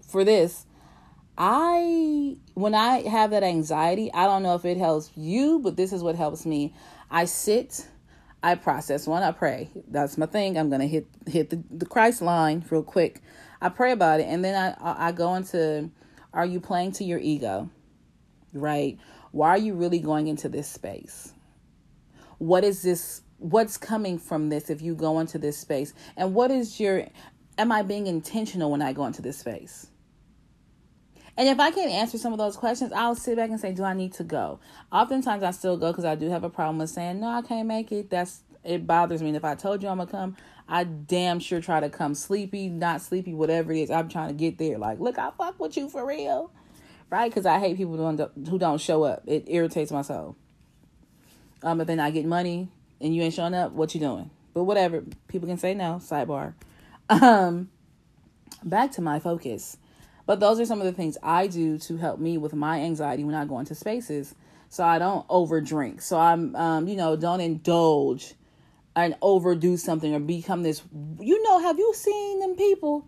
for 0.06 0.24
this, 0.24 0.65
I 1.38 2.36
when 2.54 2.74
I 2.74 3.02
have 3.08 3.30
that 3.30 3.42
anxiety, 3.42 4.12
I 4.12 4.26
don't 4.26 4.42
know 4.42 4.54
if 4.54 4.64
it 4.64 4.78
helps 4.78 5.10
you, 5.14 5.58
but 5.58 5.76
this 5.76 5.92
is 5.92 6.02
what 6.02 6.16
helps 6.16 6.46
me. 6.46 6.74
I 7.10 7.26
sit, 7.26 7.86
I 8.42 8.54
process 8.54 9.06
one, 9.06 9.22
I 9.22 9.32
pray. 9.32 9.70
That's 9.88 10.16
my 10.16 10.26
thing. 10.26 10.56
I'm 10.56 10.70
gonna 10.70 10.86
hit 10.86 11.06
hit 11.26 11.50
the, 11.50 11.62
the 11.70 11.86
Christ 11.86 12.22
line 12.22 12.64
real 12.70 12.82
quick. 12.82 13.22
I 13.60 13.68
pray 13.68 13.92
about 13.92 14.20
it, 14.20 14.24
and 14.24 14.44
then 14.44 14.76
I 14.80 15.08
I 15.08 15.12
go 15.12 15.34
into 15.34 15.90
are 16.32 16.46
you 16.46 16.60
playing 16.60 16.92
to 16.92 17.04
your 17.04 17.18
ego? 17.18 17.70
Right? 18.52 18.98
Why 19.32 19.50
are 19.50 19.58
you 19.58 19.74
really 19.74 19.98
going 19.98 20.28
into 20.28 20.48
this 20.48 20.68
space? 20.68 21.32
What 22.38 22.64
is 22.64 22.82
this? 22.82 23.22
What's 23.38 23.76
coming 23.76 24.18
from 24.18 24.48
this 24.48 24.70
if 24.70 24.80
you 24.80 24.94
go 24.94 25.18
into 25.18 25.38
this 25.38 25.58
space? 25.58 25.92
And 26.16 26.34
what 26.34 26.50
is 26.50 26.80
your, 26.80 27.06
am 27.58 27.70
I 27.70 27.82
being 27.82 28.06
intentional 28.06 28.70
when 28.70 28.80
I 28.80 28.94
go 28.94 29.04
into 29.04 29.20
this 29.20 29.38
space? 29.38 29.88
And 31.36 31.48
if 31.48 31.60
I 31.60 31.70
can't 31.70 31.90
answer 31.90 32.16
some 32.16 32.32
of 32.32 32.38
those 32.38 32.56
questions, 32.56 32.92
I'll 32.92 33.14
sit 33.14 33.36
back 33.36 33.50
and 33.50 33.60
say, 33.60 33.72
do 33.72 33.84
I 33.84 33.92
need 33.92 34.14
to 34.14 34.24
go? 34.24 34.58
Oftentimes 34.90 35.42
I 35.42 35.50
still 35.50 35.76
go 35.76 35.92
because 35.92 36.04
I 36.04 36.14
do 36.14 36.30
have 36.30 36.44
a 36.44 36.50
problem 36.50 36.78
with 36.78 36.90
saying, 36.90 37.20
no, 37.20 37.28
I 37.28 37.42
can't 37.42 37.68
make 37.68 37.92
it. 37.92 38.08
That's, 38.08 38.40
it 38.64 38.86
bothers 38.86 39.20
me. 39.20 39.28
And 39.28 39.36
if 39.36 39.44
I 39.44 39.54
told 39.54 39.82
you 39.82 39.88
I'm 39.88 39.98
to 39.98 40.06
come, 40.06 40.36
I 40.68 40.84
damn 40.84 41.38
sure 41.38 41.60
try 41.60 41.80
to 41.80 41.90
come 41.90 42.14
sleepy, 42.14 42.68
not 42.68 43.02
sleepy, 43.02 43.34
whatever 43.34 43.72
it 43.72 43.82
is. 43.82 43.90
I'm 43.90 44.08
trying 44.08 44.28
to 44.28 44.34
get 44.34 44.58
there. 44.58 44.78
Like, 44.78 44.98
look, 44.98 45.18
I 45.18 45.30
fuck 45.36 45.60
with 45.60 45.76
you 45.76 45.88
for 45.90 46.06
real, 46.06 46.50
right? 47.10 47.30
Because 47.30 47.44
I 47.44 47.58
hate 47.58 47.76
people 47.76 47.96
who 47.96 48.16
don't, 48.16 48.48
who 48.48 48.58
don't 48.58 48.80
show 48.80 49.04
up. 49.04 49.22
It 49.26 49.44
irritates 49.46 49.92
my 49.92 50.02
soul. 50.02 50.36
Um, 51.62 51.78
but 51.78 51.86
then 51.86 51.98
not 51.98 52.14
get 52.14 52.24
money 52.24 52.68
and 53.00 53.14
you 53.14 53.22
ain't 53.22 53.34
showing 53.34 53.54
up. 53.54 53.72
What 53.72 53.94
you 53.94 54.00
doing? 54.00 54.30
But 54.54 54.64
whatever. 54.64 55.04
People 55.28 55.48
can 55.48 55.58
say 55.58 55.74
no. 55.74 56.00
Sidebar. 56.02 56.54
Um, 57.10 57.68
back 58.64 58.92
to 58.92 59.02
my 59.02 59.20
focus. 59.20 59.76
But 60.26 60.40
those 60.40 60.60
are 60.60 60.66
some 60.66 60.80
of 60.80 60.86
the 60.86 60.92
things 60.92 61.16
I 61.22 61.46
do 61.46 61.78
to 61.78 61.96
help 61.96 62.18
me 62.18 62.36
with 62.36 62.52
my 62.52 62.80
anxiety 62.80 63.24
when 63.24 63.34
I 63.34 63.44
go 63.44 63.58
into 63.60 63.74
spaces. 63.74 64.34
So 64.68 64.84
I 64.84 64.98
don't 64.98 65.26
overdrink. 65.28 66.02
So 66.02 66.18
I'm, 66.18 66.54
um, 66.56 66.88
you 66.88 66.96
know, 66.96 67.16
don't 67.16 67.40
indulge 67.40 68.34
and 68.96 69.14
overdo 69.20 69.76
something 69.76 70.14
or 70.14 70.18
become 70.18 70.62
this 70.62 70.82
you 71.20 71.40
know 71.42 71.60
have 71.60 71.78
you 71.78 71.92
seen 71.94 72.40
them 72.40 72.56
people 72.56 73.06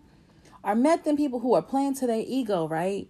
or 0.63 0.75
met 0.75 1.03
them 1.03 1.17
people 1.17 1.39
who 1.39 1.55
are 1.55 1.63
playing 1.63 1.95
to 1.95 2.05
their 2.05 2.23
ego 2.25 2.67
right 2.67 3.09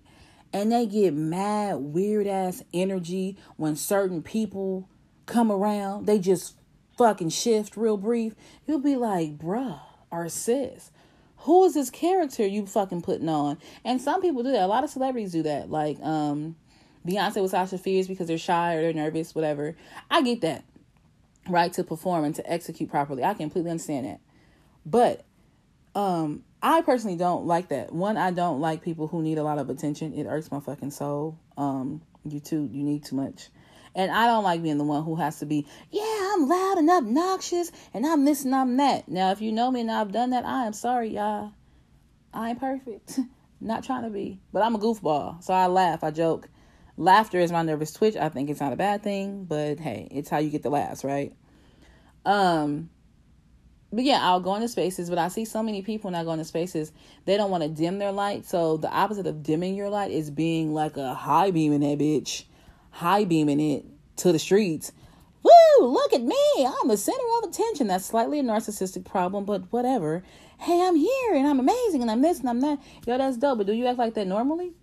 and 0.53 0.71
they 0.71 0.85
get 0.85 1.13
mad 1.13 1.75
weird 1.75 2.25
ass 2.25 2.63
energy 2.73 3.37
when 3.57 3.75
certain 3.75 4.23
people 4.23 4.89
come 5.25 5.51
around 5.51 6.05
they 6.05 6.17
just 6.17 6.55
fucking 6.97 7.29
shift 7.29 7.75
real 7.75 7.97
brief 7.97 8.33
you'll 8.65 8.79
be 8.79 8.95
like 8.95 9.37
bruh 9.37 9.81
or 10.09 10.29
sis 10.29 10.89
who 11.39 11.63
is 11.65 11.73
this 11.73 11.89
character 11.89 12.45
you 12.45 12.65
fucking 12.65 13.01
putting 13.01 13.29
on 13.29 13.57
and 13.83 14.01
some 14.01 14.21
people 14.21 14.43
do 14.43 14.51
that 14.51 14.63
a 14.63 14.67
lot 14.67 14.83
of 14.83 14.89
celebrities 14.89 15.31
do 15.31 15.43
that 15.43 15.69
like 15.69 15.99
um 16.01 16.55
beyonce 17.07 17.41
with 17.41 17.51
sasha 17.51 17.77
fierce 17.77 18.07
because 18.07 18.27
they're 18.27 18.37
shy 18.37 18.75
or 18.75 18.81
they're 18.81 18.93
nervous 18.93 19.33
whatever 19.33 19.75
i 20.11 20.21
get 20.21 20.41
that 20.41 20.63
right 21.49 21.73
to 21.73 21.83
perform 21.83 22.23
and 22.25 22.35
to 22.35 22.51
execute 22.51 22.89
properly. 22.89 23.23
I 23.23 23.33
completely 23.33 23.71
understand 23.71 24.05
that. 24.05 24.19
But 24.85 25.25
um 25.95 26.43
I 26.61 26.81
personally 26.81 27.17
don't 27.17 27.45
like 27.45 27.69
that. 27.69 27.93
One, 27.93 28.17
I 28.17 28.31
don't 28.31 28.59
like 28.59 28.81
people 28.81 29.07
who 29.07 29.21
need 29.21 29.37
a 29.37 29.43
lot 29.43 29.59
of 29.59 29.69
attention. 29.69 30.13
It 30.13 30.25
irks 30.25 30.51
my 30.51 30.59
fucking 30.59 30.91
soul. 30.91 31.37
Um 31.57 32.01
you 32.25 32.39
too 32.39 32.69
you 32.71 32.83
need 32.83 33.03
too 33.05 33.15
much. 33.15 33.49
And 33.99 34.13
I 34.13 34.27
don't 34.27 34.45
like 34.45 34.63
being 34.63 34.77
the 34.77 34.85
one 34.85 35.03
who 35.03 35.17
has 35.17 35.39
to 35.39 35.45
be, 35.45 35.67
yeah, 35.91 36.31
I'm 36.33 36.47
loud 36.47 36.77
and 36.77 36.89
obnoxious 36.89 37.69
and 37.93 38.05
I'm 38.05 38.23
this 38.23 38.45
and 38.45 38.55
I'm 38.55 38.77
that. 38.77 39.09
Now, 39.09 39.31
if 39.31 39.41
you 39.41 39.51
know 39.51 39.69
me 39.69 39.81
and 39.81 39.91
I've 39.91 40.13
done 40.13 40.29
that, 40.29 40.45
I 40.45 40.65
am 40.65 40.71
sorry, 40.71 41.09
y'all. 41.09 41.51
I 42.33 42.51
ain't 42.51 42.61
perfect. 42.61 43.19
Not 43.59 43.83
trying 43.83 44.03
to 44.03 44.09
be. 44.09 44.39
But 44.53 44.61
I'm 44.63 44.73
a 44.73 44.79
goofball. 44.79 45.43
So 45.43 45.53
I 45.53 45.67
laugh, 45.67 46.01
I 46.01 46.11
joke. 46.11 46.47
Laughter 46.95 47.39
is 47.39 47.51
my 47.51 47.61
nervous 47.61 47.91
twitch. 47.91 48.15
I 48.15 48.29
think 48.29 48.49
it's 48.49 48.61
not 48.61 48.71
a 48.71 48.77
bad 48.77 49.03
thing, 49.03 49.43
but 49.43 49.81
hey, 49.81 50.07
it's 50.11 50.29
how 50.29 50.37
you 50.37 50.49
get 50.49 50.63
the 50.63 50.69
laughs, 50.69 51.03
right? 51.03 51.33
Um, 52.25 52.89
but 53.91 54.05
yeah, 54.05 54.19
I'll 54.21 54.39
go 54.39 54.55
into 54.55 54.69
spaces, 54.69 55.09
but 55.09 55.19
I 55.19 55.27
see 55.27 55.43
so 55.43 55.61
many 55.61 55.81
people 55.81 56.09
when 56.09 56.15
I 56.15 56.23
go 56.23 56.31
into 56.31 56.45
spaces, 56.45 56.93
they 57.25 57.35
don't 57.35 57.51
want 57.51 57.63
to 57.63 57.69
dim 57.69 57.99
their 57.99 58.13
light. 58.13 58.45
So 58.45 58.77
the 58.77 58.89
opposite 58.89 59.27
of 59.27 59.43
dimming 59.43 59.75
your 59.75 59.89
light 59.89 60.11
is 60.11 60.31
being 60.31 60.73
like 60.73 60.95
a 60.95 61.13
high 61.13 61.51
beam 61.51 61.73
in 61.73 61.81
that 61.81 61.97
bitch, 61.97 62.45
high 62.99 63.23
beaming 63.23 63.61
it 63.61 63.85
to 64.17 64.31
the 64.33 64.39
streets. 64.39 64.91
Woo, 65.41 65.87
look 65.87 66.13
at 66.13 66.21
me. 66.21 66.35
I'm 66.59 66.89
the 66.89 66.97
center 66.97 67.23
of 67.37 67.49
attention. 67.49 67.87
That's 67.87 68.05
slightly 68.05 68.39
a 68.39 68.43
narcissistic 68.43 69.05
problem, 69.05 69.45
but 69.45 69.71
whatever. 69.71 70.21
Hey, 70.59 70.81
I'm 70.85 70.97
here 70.97 71.33
and 71.33 71.47
I'm 71.47 71.61
amazing 71.61 72.01
and 72.01 72.11
I'm 72.11 72.21
this 72.21 72.41
and 72.41 72.49
I'm 72.49 72.59
that. 72.59 72.79
Yo, 73.07 73.17
that's 73.17 73.37
dope. 73.37 73.59
But 73.59 73.67
do 73.67 73.73
you 73.73 73.87
act 73.87 73.97
like 73.97 74.15
that 74.15 74.27
normally? 74.27 74.73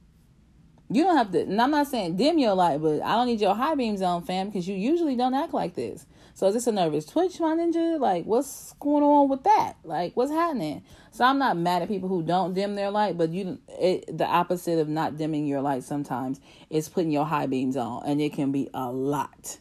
You 0.88 1.02
don't 1.02 1.16
have 1.16 1.32
to, 1.32 1.42
and 1.42 1.60
I'm 1.60 1.72
not 1.72 1.88
saying 1.88 2.16
dim 2.16 2.38
your 2.38 2.54
light, 2.54 2.80
but 2.80 3.02
I 3.02 3.12
don't 3.16 3.26
need 3.26 3.40
your 3.40 3.54
high 3.54 3.74
beams 3.74 4.00
on, 4.00 4.22
fam, 4.22 4.46
because 4.46 4.68
you 4.68 4.76
usually 4.76 5.16
don't 5.16 5.34
act 5.34 5.52
like 5.52 5.74
this. 5.74 6.06
So 6.36 6.46
is 6.48 6.52
this 6.52 6.66
a 6.66 6.72
nervous 6.72 7.06
twitch, 7.06 7.40
my 7.40 7.56
ninja? 7.56 7.98
Like, 7.98 8.26
what's 8.26 8.74
going 8.74 9.02
on 9.02 9.30
with 9.30 9.42
that? 9.44 9.76
Like, 9.84 10.14
what's 10.18 10.30
happening? 10.30 10.82
So 11.10 11.24
I'm 11.24 11.38
not 11.38 11.56
mad 11.56 11.80
at 11.80 11.88
people 11.88 12.10
who 12.10 12.22
don't 12.22 12.52
dim 12.52 12.74
their 12.74 12.90
light, 12.90 13.16
but 13.16 13.30
you, 13.30 13.58
it, 13.68 14.18
the 14.18 14.26
opposite 14.26 14.78
of 14.78 14.86
not 14.86 15.16
dimming 15.16 15.46
your 15.46 15.62
light 15.62 15.82
sometimes 15.82 16.38
is 16.68 16.90
putting 16.90 17.10
your 17.10 17.24
high 17.24 17.46
beams 17.46 17.74
on, 17.74 18.02
and 18.04 18.20
it 18.20 18.34
can 18.34 18.52
be 18.52 18.68
a 18.74 18.92
lot 18.92 19.58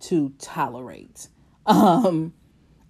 to 0.00 0.32
tolerate. 0.40 1.28
Um, 1.66 2.32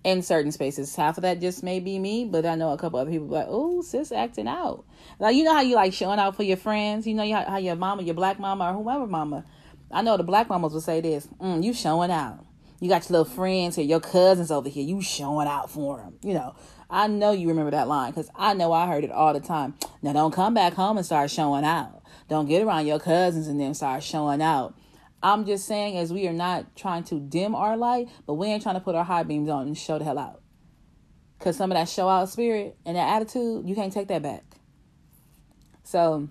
in 0.04 0.22
certain 0.22 0.52
spaces. 0.52 0.96
Half 0.96 1.18
of 1.18 1.22
that 1.22 1.40
just 1.42 1.62
may 1.62 1.80
be 1.80 1.98
me, 1.98 2.24
but 2.24 2.46
I 2.46 2.54
know 2.54 2.70
a 2.70 2.78
couple 2.78 2.98
other 2.98 3.10
people 3.10 3.26
like, 3.26 3.48
oh, 3.48 3.82
sis 3.82 4.12
acting 4.12 4.48
out. 4.48 4.86
Like 5.18 5.36
you 5.36 5.44
know 5.44 5.52
how 5.52 5.60
you 5.60 5.74
like 5.74 5.92
showing 5.92 6.18
out 6.18 6.36
for 6.36 6.44
your 6.44 6.56
friends. 6.56 7.06
You 7.06 7.14
know 7.14 7.30
how 7.30 7.58
your 7.58 7.76
mama, 7.76 8.02
your 8.02 8.14
black 8.14 8.38
mama, 8.38 8.70
or 8.70 8.82
whoever 8.82 9.06
mama. 9.06 9.44
I 9.90 10.00
know 10.00 10.16
the 10.16 10.22
black 10.22 10.48
mamas 10.48 10.72
will 10.72 10.80
say 10.80 11.02
this: 11.02 11.28
mm, 11.38 11.62
"You 11.62 11.74
showing 11.74 12.10
out. 12.10 12.46
You 12.80 12.88
got 12.88 13.08
your 13.08 13.20
little 13.20 13.32
friends 13.32 13.76
here, 13.76 13.84
your 13.84 14.00
cousins 14.00 14.50
over 14.50 14.68
here. 14.68 14.82
You 14.84 15.00
showing 15.00 15.46
out 15.46 15.70
for 15.70 15.98
them. 15.98 16.14
You 16.22 16.34
know." 16.34 16.54
I 16.90 17.06
know 17.06 17.30
you 17.30 17.48
remember 17.48 17.70
that 17.70 17.86
line 17.86 18.10
because 18.10 18.28
I 18.34 18.52
know 18.54 18.72
I 18.72 18.88
heard 18.88 19.04
it 19.04 19.12
all 19.12 19.32
the 19.32 19.40
time. 19.40 19.74
Now 20.02 20.12
don't 20.12 20.34
come 20.34 20.54
back 20.54 20.74
home 20.74 20.96
and 20.96 21.06
start 21.06 21.30
showing 21.30 21.64
out. 21.64 22.02
Don't 22.28 22.48
get 22.48 22.62
around 22.62 22.86
your 22.86 22.98
cousins 22.98 23.46
and 23.46 23.60
then 23.60 23.74
start 23.74 24.02
showing 24.02 24.42
out. 24.42 24.74
I'm 25.22 25.44
just 25.44 25.66
saying, 25.66 25.96
as 25.98 26.12
we 26.12 26.26
are 26.26 26.32
not 26.32 26.74
trying 26.76 27.04
to 27.04 27.20
dim 27.20 27.54
our 27.54 27.76
light, 27.76 28.08
but 28.26 28.34
we 28.34 28.48
ain't 28.48 28.62
trying 28.62 28.74
to 28.74 28.80
put 28.80 28.94
our 28.94 29.04
high 29.04 29.22
beams 29.22 29.48
on 29.48 29.66
and 29.68 29.78
show 29.78 29.98
the 29.98 30.04
hell 30.04 30.18
out. 30.18 30.42
Because 31.38 31.56
some 31.56 31.70
of 31.70 31.76
that 31.76 31.88
show 31.88 32.08
out 32.08 32.28
spirit 32.28 32.76
and 32.84 32.96
that 32.96 33.08
attitude, 33.16 33.68
you 33.68 33.74
can't 33.74 33.92
take 33.92 34.08
that 34.08 34.22
back. 34.22 34.44
So, 35.84 36.28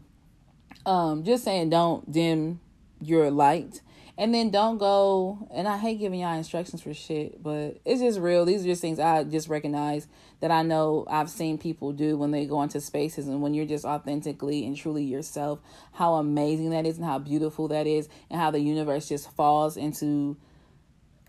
um, 0.86 1.24
just 1.24 1.44
saying, 1.44 1.70
don't 1.70 2.12
dim 2.12 2.60
your 3.00 3.32
light. 3.32 3.82
And 4.20 4.34
then 4.34 4.50
don't 4.50 4.80
go, 4.80 5.48
and 5.50 5.66
I 5.66 5.78
hate 5.78 5.98
giving 5.98 6.20
y'all 6.20 6.38
instructions 6.38 6.82
for 6.82 6.94
shit, 6.94 7.42
but 7.42 7.80
it's 7.86 8.02
just 8.02 8.20
real. 8.20 8.44
These 8.44 8.66
are 8.66 8.68
just 8.68 8.82
things 8.82 9.00
I 9.00 9.24
just 9.24 9.48
recognize 9.48 10.10
that 10.42 10.52
I 10.52 10.62
know 10.62 11.06
I've 11.10 11.30
seen 11.30 11.58
people 11.58 11.94
do 11.94 12.18
when 12.18 12.32
they 12.32 12.46
go 12.46 12.62
into 12.62 12.82
spaces 12.82 13.30
and 13.30 13.42
when 13.42 13.54
you're 13.54 13.66
just 13.66 13.86
authentically 13.86 14.66
and 14.66 14.76
truly 14.76 15.06
yourself, 15.06 15.62
how 15.94 16.16
amazing 16.16 16.72
that 16.72 16.86
is 16.86 16.98
and 16.98 17.06
how 17.06 17.18
beautiful 17.18 17.70
that 17.70 17.88
is 17.88 18.10
and 18.30 18.42
how 18.42 18.52
the 18.52 18.60
universe 18.60 19.08
just 19.08 19.32
falls 19.32 19.78
into 19.78 20.36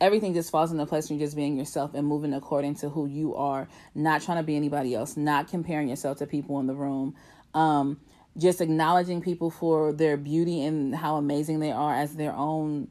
everything 0.00 0.34
just 0.34 0.50
falls 0.50 0.72
into 0.72 0.84
place 0.84 1.08
when 1.08 1.20
you're 1.20 1.28
just 1.28 1.36
being 1.36 1.56
yourself 1.56 1.94
and 1.94 2.04
moving 2.08 2.34
according 2.34 2.74
to 2.74 2.88
who 2.88 3.06
you 3.06 3.36
are, 3.36 3.68
not 3.94 4.20
trying 4.20 4.38
to 4.38 4.42
be 4.42 4.56
anybody 4.56 4.96
else, 4.96 5.16
not 5.16 5.46
comparing 5.46 5.88
yourself 5.88 6.18
to 6.18 6.26
people 6.26 6.58
in 6.58 6.66
the 6.66 6.74
room. 6.74 7.14
Um, 7.54 8.00
just 8.36 8.60
acknowledging 8.60 9.20
people 9.20 9.50
for 9.50 9.92
their 9.92 10.16
beauty 10.16 10.64
and 10.64 10.94
how 10.94 11.16
amazing 11.16 11.60
they 11.60 11.72
are 11.72 11.94
as 11.94 12.14
their 12.14 12.32
own 12.32 12.88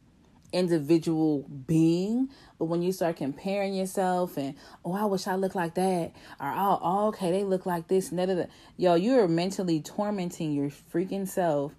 individual 0.52 1.46
being. 1.68 2.30
But 2.58 2.66
when 2.66 2.82
you 2.82 2.92
start 2.92 3.18
comparing 3.18 3.74
yourself 3.74 4.38
and 4.38 4.56
oh, 4.84 4.94
I 4.94 5.06
wish 5.06 5.28
I 5.28 5.36
looked 5.36 5.56
like 5.56 5.76
that, 5.76 6.12
or 6.40 6.48
oh, 6.48 6.80
oh 6.82 7.08
okay, 7.08 7.32
they 7.32 7.44
look 7.44 7.66
like 7.66 7.88
this, 7.88 8.12
and 8.12 8.20
that, 8.20 8.50
yo, 8.78 8.96
you're 8.96 9.28
mentally 9.28 9.82
tormenting 9.82 10.54
your 10.54 10.70
freaking 10.70 11.28
self 11.28 11.74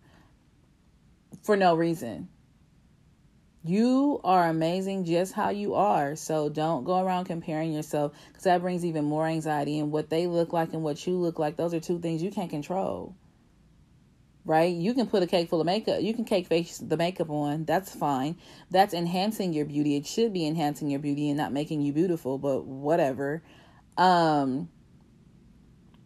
for 1.43 1.57
no 1.57 1.75
reason. 1.75 2.29
You 3.63 4.23
are 4.25 4.49
amazing 4.49 5.05
just 5.05 5.35
how 5.35 5.51
you 5.51 5.75
are. 5.75 6.17
So 6.17 6.49
don't 6.49 6.85
go 6.85 7.05
around 7.05 7.27
comparing 7.27 7.75
yourself 7.75 8.13
because 8.29 8.45
that 8.45 8.63
brings 8.63 8.87
even 8.87 9.05
more 9.05 9.27
anxiety. 9.27 9.79
And 9.79 9.93
what 9.93 10.09
they 10.09 10.27
look 10.27 10.55
like 10.55 10.73
and 10.73 10.83
what 10.83 11.07
you 11.07 11.19
look 11.19 11.39
like, 11.39 11.57
those 11.57 11.75
are 11.75 11.81
two 11.81 11.99
things 12.01 12.23
you 12.23 12.31
can't 12.31 12.49
control 12.49 13.15
right? 14.51 14.75
You 14.75 14.95
can 14.95 15.07
put 15.07 15.23
a 15.23 15.29
cake 15.29 15.49
full 15.49 15.61
of 15.61 15.67
makeup. 15.67 16.03
You 16.03 16.13
can 16.13 16.25
cake 16.25 16.49
face 16.49 16.79
the 16.79 16.97
makeup 16.97 17.31
on. 17.31 17.67
That's 17.67 17.95
fine. 17.95 18.37
That's 18.69 18.93
enhancing 18.93 19.53
your 19.53 19.65
beauty. 19.65 19.95
It 19.95 20.07
should 20.07 20.33
be 20.33 20.45
enhancing 20.45 20.91
your 20.91 20.99
beauty 20.99 21.29
and 21.29 21.39
not 21.39 21.53
making 21.53 21.83
you 21.83 21.93
beautiful, 21.93 22.37
but 22.37 22.65
whatever. 22.65 23.45
Um 23.97 24.69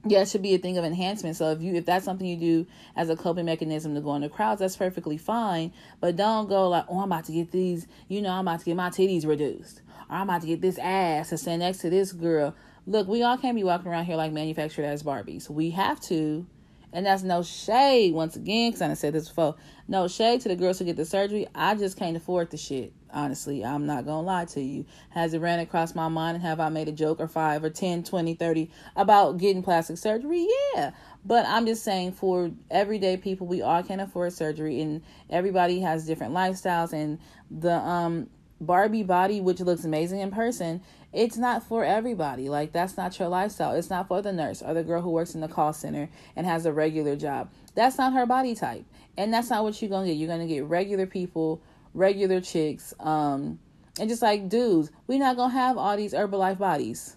yeah, 0.06 0.20
it 0.20 0.28
should 0.28 0.42
be 0.42 0.54
a 0.54 0.58
thing 0.58 0.76
of 0.76 0.84
enhancement. 0.84 1.36
So 1.36 1.52
if 1.52 1.62
you 1.62 1.74
if 1.74 1.86
that's 1.86 2.04
something 2.04 2.26
you 2.26 2.36
do 2.36 2.66
as 2.94 3.08
a 3.08 3.16
coping 3.16 3.46
mechanism 3.46 3.94
to 3.94 4.02
go 4.02 4.14
into 4.14 4.28
crowds, 4.28 4.60
that's 4.60 4.76
perfectly 4.76 5.16
fine. 5.16 5.72
But 6.02 6.16
don't 6.16 6.46
go 6.46 6.68
like, 6.68 6.84
oh, 6.90 7.00
I'm 7.00 7.10
about 7.10 7.24
to 7.24 7.32
get 7.32 7.50
these, 7.50 7.86
you 8.08 8.20
know, 8.20 8.28
I'm 8.28 8.46
about 8.46 8.58
to 8.58 8.66
get 8.66 8.76
my 8.76 8.90
titties 8.90 9.26
reduced. 9.26 9.80
Or 10.10 10.16
I'm 10.16 10.28
about 10.28 10.42
to 10.42 10.46
get 10.46 10.60
this 10.60 10.76
ass 10.76 11.30
to 11.30 11.38
stand 11.38 11.60
next 11.60 11.78
to 11.78 11.88
this 11.88 12.12
girl. 12.12 12.54
Look, 12.86 13.08
we 13.08 13.22
all 13.22 13.38
can't 13.38 13.56
be 13.56 13.64
walking 13.64 13.90
around 13.90 14.04
here 14.04 14.16
like 14.16 14.32
manufactured 14.32 14.84
as 14.84 15.02
Barbies. 15.02 15.48
We 15.48 15.70
have 15.70 15.98
to 16.02 16.46
and 16.94 17.04
that's 17.04 17.24
no 17.24 17.42
shade, 17.42 18.14
once 18.14 18.36
again, 18.36 18.70
because 18.70 18.80
I 18.80 18.94
said 18.94 19.14
this 19.14 19.28
before. 19.28 19.56
No 19.88 20.06
shade 20.06 20.40
to 20.42 20.48
the 20.48 20.54
girls 20.54 20.78
who 20.78 20.84
get 20.84 20.96
the 20.96 21.04
surgery. 21.04 21.48
I 21.52 21.74
just 21.74 21.98
can't 21.98 22.16
afford 22.16 22.50
the 22.52 22.56
shit. 22.56 22.92
Honestly, 23.12 23.64
I'm 23.64 23.84
not 23.84 24.06
going 24.06 24.22
to 24.22 24.26
lie 24.26 24.44
to 24.46 24.60
you. 24.60 24.86
Has 25.10 25.34
it 25.34 25.40
ran 25.40 25.58
across 25.58 25.96
my 25.96 26.06
mind 26.06 26.36
and 26.36 26.44
have 26.44 26.60
I 26.60 26.68
made 26.68 26.88
a 26.88 26.92
joke 26.92 27.20
or 27.20 27.26
five 27.26 27.64
or 27.64 27.70
10, 27.70 28.04
20, 28.04 28.34
30 28.34 28.70
about 28.94 29.38
getting 29.38 29.62
plastic 29.62 29.98
surgery? 29.98 30.46
Yeah. 30.74 30.92
But 31.24 31.46
I'm 31.46 31.66
just 31.66 31.82
saying 31.82 32.12
for 32.12 32.52
everyday 32.70 33.16
people, 33.16 33.48
we 33.48 33.60
all 33.60 33.82
can't 33.82 34.00
afford 34.00 34.32
surgery 34.32 34.80
and 34.80 35.02
everybody 35.28 35.80
has 35.80 36.06
different 36.06 36.32
lifestyles 36.32 36.92
and 36.92 37.18
the 37.50 37.74
um 37.74 38.28
Barbie 38.66 39.02
body, 39.02 39.40
which 39.40 39.60
looks 39.60 39.84
amazing 39.84 40.20
in 40.20 40.30
person, 40.30 40.82
it's 41.12 41.36
not 41.36 41.62
for 41.62 41.84
everybody. 41.84 42.48
Like 42.48 42.72
that's 42.72 42.96
not 42.96 43.18
your 43.18 43.28
lifestyle. 43.28 43.74
It's 43.74 43.90
not 43.90 44.08
for 44.08 44.20
the 44.20 44.32
nurse 44.32 44.62
or 44.62 44.74
the 44.74 44.82
girl 44.82 45.00
who 45.00 45.10
works 45.10 45.34
in 45.34 45.40
the 45.40 45.48
call 45.48 45.72
center 45.72 46.08
and 46.34 46.46
has 46.46 46.66
a 46.66 46.72
regular 46.72 47.16
job. 47.16 47.50
That's 47.74 47.98
not 47.98 48.12
her 48.12 48.26
body 48.26 48.54
type. 48.54 48.84
And 49.16 49.32
that's 49.32 49.50
not 49.50 49.62
what 49.62 49.80
you're 49.80 49.90
gonna 49.90 50.06
get. 50.06 50.16
You're 50.16 50.28
gonna 50.28 50.46
get 50.46 50.64
regular 50.64 51.06
people, 51.06 51.62
regular 51.94 52.40
chicks, 52.40 52.92
um, 52.98 53.60
and 54.00 54.08
just 54.08 54.22
like 54.22 54.48
dudes, 54.48 54.90
we're 55.06 55.20
not 55.20 55.36
gonna 55.36 55.52
have 55.52 55.78
all 55.78 55.96
these 55.96 56.12
Herbalife 56.12 56.58
bodies. 56.58 57.16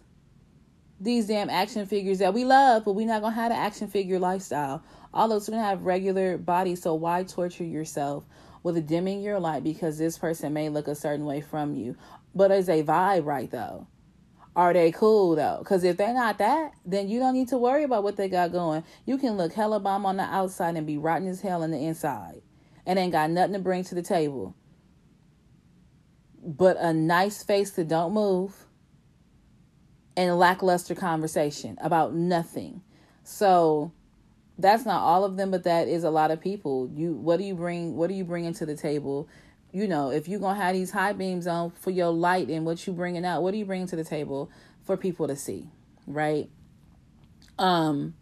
These 1.00 1.28
damn 1.28 1.50
action 1.50 1.86
figures 1.88 2.20
that 2.20 2.34
we 2.34 2.46
love, 2.46 2.86
but 2.86 2.94
we're 2.94 3.08
not 3.08 3.22
gonna 3.22 3.36
have 3.36 3.52
the 3.52 3.58
action 3.58 3.88
figure 3.88 4.20
lifestyle. 4.20 4.84
All 5.12 5.28
those 5.28 5.50
gonna 5.50 5.64
have 5.64 5.84
regular 5.84 6.38
bodies, 6.38 6.84
so 6.84 6.94
why 6.94 7.24
torture 7.24 7.64
yourself 7.64 8.26
with 8.74 8.88
dimming 8.88 9.22
your 9.22 9.40
light 9.40 9.64
because 9.64 9.98
this 9.98 10.18
person 10.18 10.54
may 10.54 10.70
look 10.70 10.88
a 10.88 10.96
certain 10.96 11.26
way 11.26 11.42
from 11.42 11.74
you? 11.74 11.96
But 12.36 12.52
is 12.52 12.70
a 12.70 12.84
vibe 12.84 13.26
right 13.26 13.50
though? 13.50 13.88
Are 14.56 14.74
they 14.74 14.92
cool 14.92 15.36
though? 15.36 15.58
Because 15.60 15.84
if 15.84 15.98
they're 15.98 16.14
not 16.14 16.38
that, 16.40 16.74
then 16.86 17.08
you 17.08 17.20
don't 17.20 17.34
need 17.34 17.48
to 17.50 17.58
worry 17.58 17.84
about 17.84 18.04
what 18.04 18.18
they 18.18 18.28
got 18.28 18.52
going. 18.52 18.84
You 19.06 19.18
can 19.18 19.38
look 19.38 19.54
hella 19.54 19.80
bomb 19.80 20.06
on 20.06 20.18
the 20.18 20.24
outside 20.24 20.76
and 20.76 20.86
be 20.86 20.98
rotten 20.98 21.28
as 21.28 21.42
hell 21.42 21.64
on 21.64 21.72
the 21.72 21.78
inside, 21.78 22.42
and 22.86 23.00
ain't 23.00 23.12
got 23.12 23.30
nothing 23.30 23.54
to 23.54 23.60
bring 23.60 23.84
to 23.86 23.96
the 23.96 24.02
table. 24.02 24.56
But 26.44 26.78
a 26.78 26.94
nice 26.94 27.44
face 27.44 27.72
that 27.72 27.88
don't 27.88 28.14
move, 28.14 28.66
and 30.16 30.38
lackluster 30.38 30.96
conversation 30.96 31.78
about 31.80 32.14
nothing. 32.14 32.82
So 33.24 33.92
that's 34.58 34.86
not 34.86 35.02
all 35.02 35.24
of 35.24 35.38
them, 35.38 35.52
but 35.52 35.64
that 35.64 35.88
is 35.88 36.04
a 36.04 36.10
lot 36.10 36.32
of 36.32 36.42
people. 36.42 36.90
You 36.94 37.14
what 37.14 37.38
do 37.38 37.44
you 37.44 37.56
bring? 37.56 37.96
What 37.96 38.08
do 38.08 38.14
you 38.16 38.24
bring 38.24 38.46
into 38.46 38.66
the 38.66 38.76
table? 38.76 39.30
you 39.72 39.88
know, 39.88 40.10
if 40.12 40.28
you're 40.28 40.40
gonna 40.40 40.60
have 40.60 40.74
these 40.74 40.92
high 40.92 41.14
beams 41.14 41.48
on 41.48 41.72
for 41.72 41.92
your 41.92 42.10
light 42.10 42.50
and 42.50 42.66
what 42.66 42.86
you 42.88 42.94
bringing 42.94 43.26
out, 43.26 43.44
what 43.44 43.54
are 43.54 43.58
you 43.58 43.66
bringing 43.66 43.88
to 43.88 43.96
the 43.96 44.04
table 44.04 44.50
for 44.84 44.96
people 44.98 45.28
to 45.28 45.36
see, 45.36 45.68
right? 46.06 46.50
Um, 47.60 48.16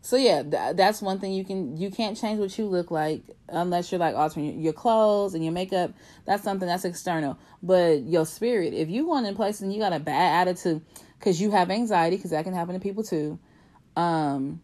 so 0.00 0.16
yeah, 0.16 0.42
th- 0.42 0.76
that's 0.76 1.02
one 1.02 1.18
thing 1.20 1.32
you 1.32 1.44
can 1.44 1.76
you 1.76 1.90
can't 1.90 2.18
change 2.18 2.40
what 2.40 2.56
you 2.58 2.66
look 2.66 2.90
like 2.90 3.22
unless 3.48 3.92
you're 3.92 3.98
like 3.98 4.14
altering 4.14 4.60
your 4.60 4.72
clothes 4.72 5.34
and 5.34 5.44
your 5.44 5.52
makeup. 5.52 5.92
That's 6.24 6.42
something 6.42 6.66
that's 6.66 6.84
external. 6.84 7.38
But 7.62 8.02
your 8.02 8.26
spirit, 8.26 8.74
if 8.74 8.88
you 8.88 9.06
going 9.06 9.26
in 9.26 9.36
place 9.36 9.60
and 9.60 9.72
you 9.72 9.78
got 9.78 9.92
a 9.92 10.00
bad 10.00 10.48
attitude 10.48 10.82
because 11.18 11.40
you 11.40 11.50
have 11.52 11.70
anxiety, 11.70 12.16
because 12.16 12.32
that 12.32 12.44
can 12.44 12.54
happen 12.54 12.74
to 12.74 12.80
people 12.80 13.04
too. 13.04 13.38
Um, 13.96 14.60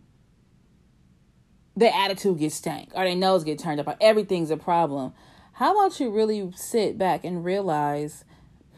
their 1.81 1.93
attitude 1.93 2.39
gets 2.39 2.55
stank 2.55 2.91
or 2.95 3.05
their 3.05 3.17
nose 3.17 3.43
get 3.43 3.59
turned 3.59 3.81
up 3.81 3.89
or 3.89 3.97
everything's 4.01 4.51
a 4.51 4.57
problem 4.57 5.13
how 5.61 5.77
about 5.77 6.01
you 6.01 6.09
really 6.09 6.51
sit 6.57 6.97
back 6.97 7.23
and 7.23 7.45
realize, 7.45 8.25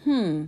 hmm, 0.03 0.47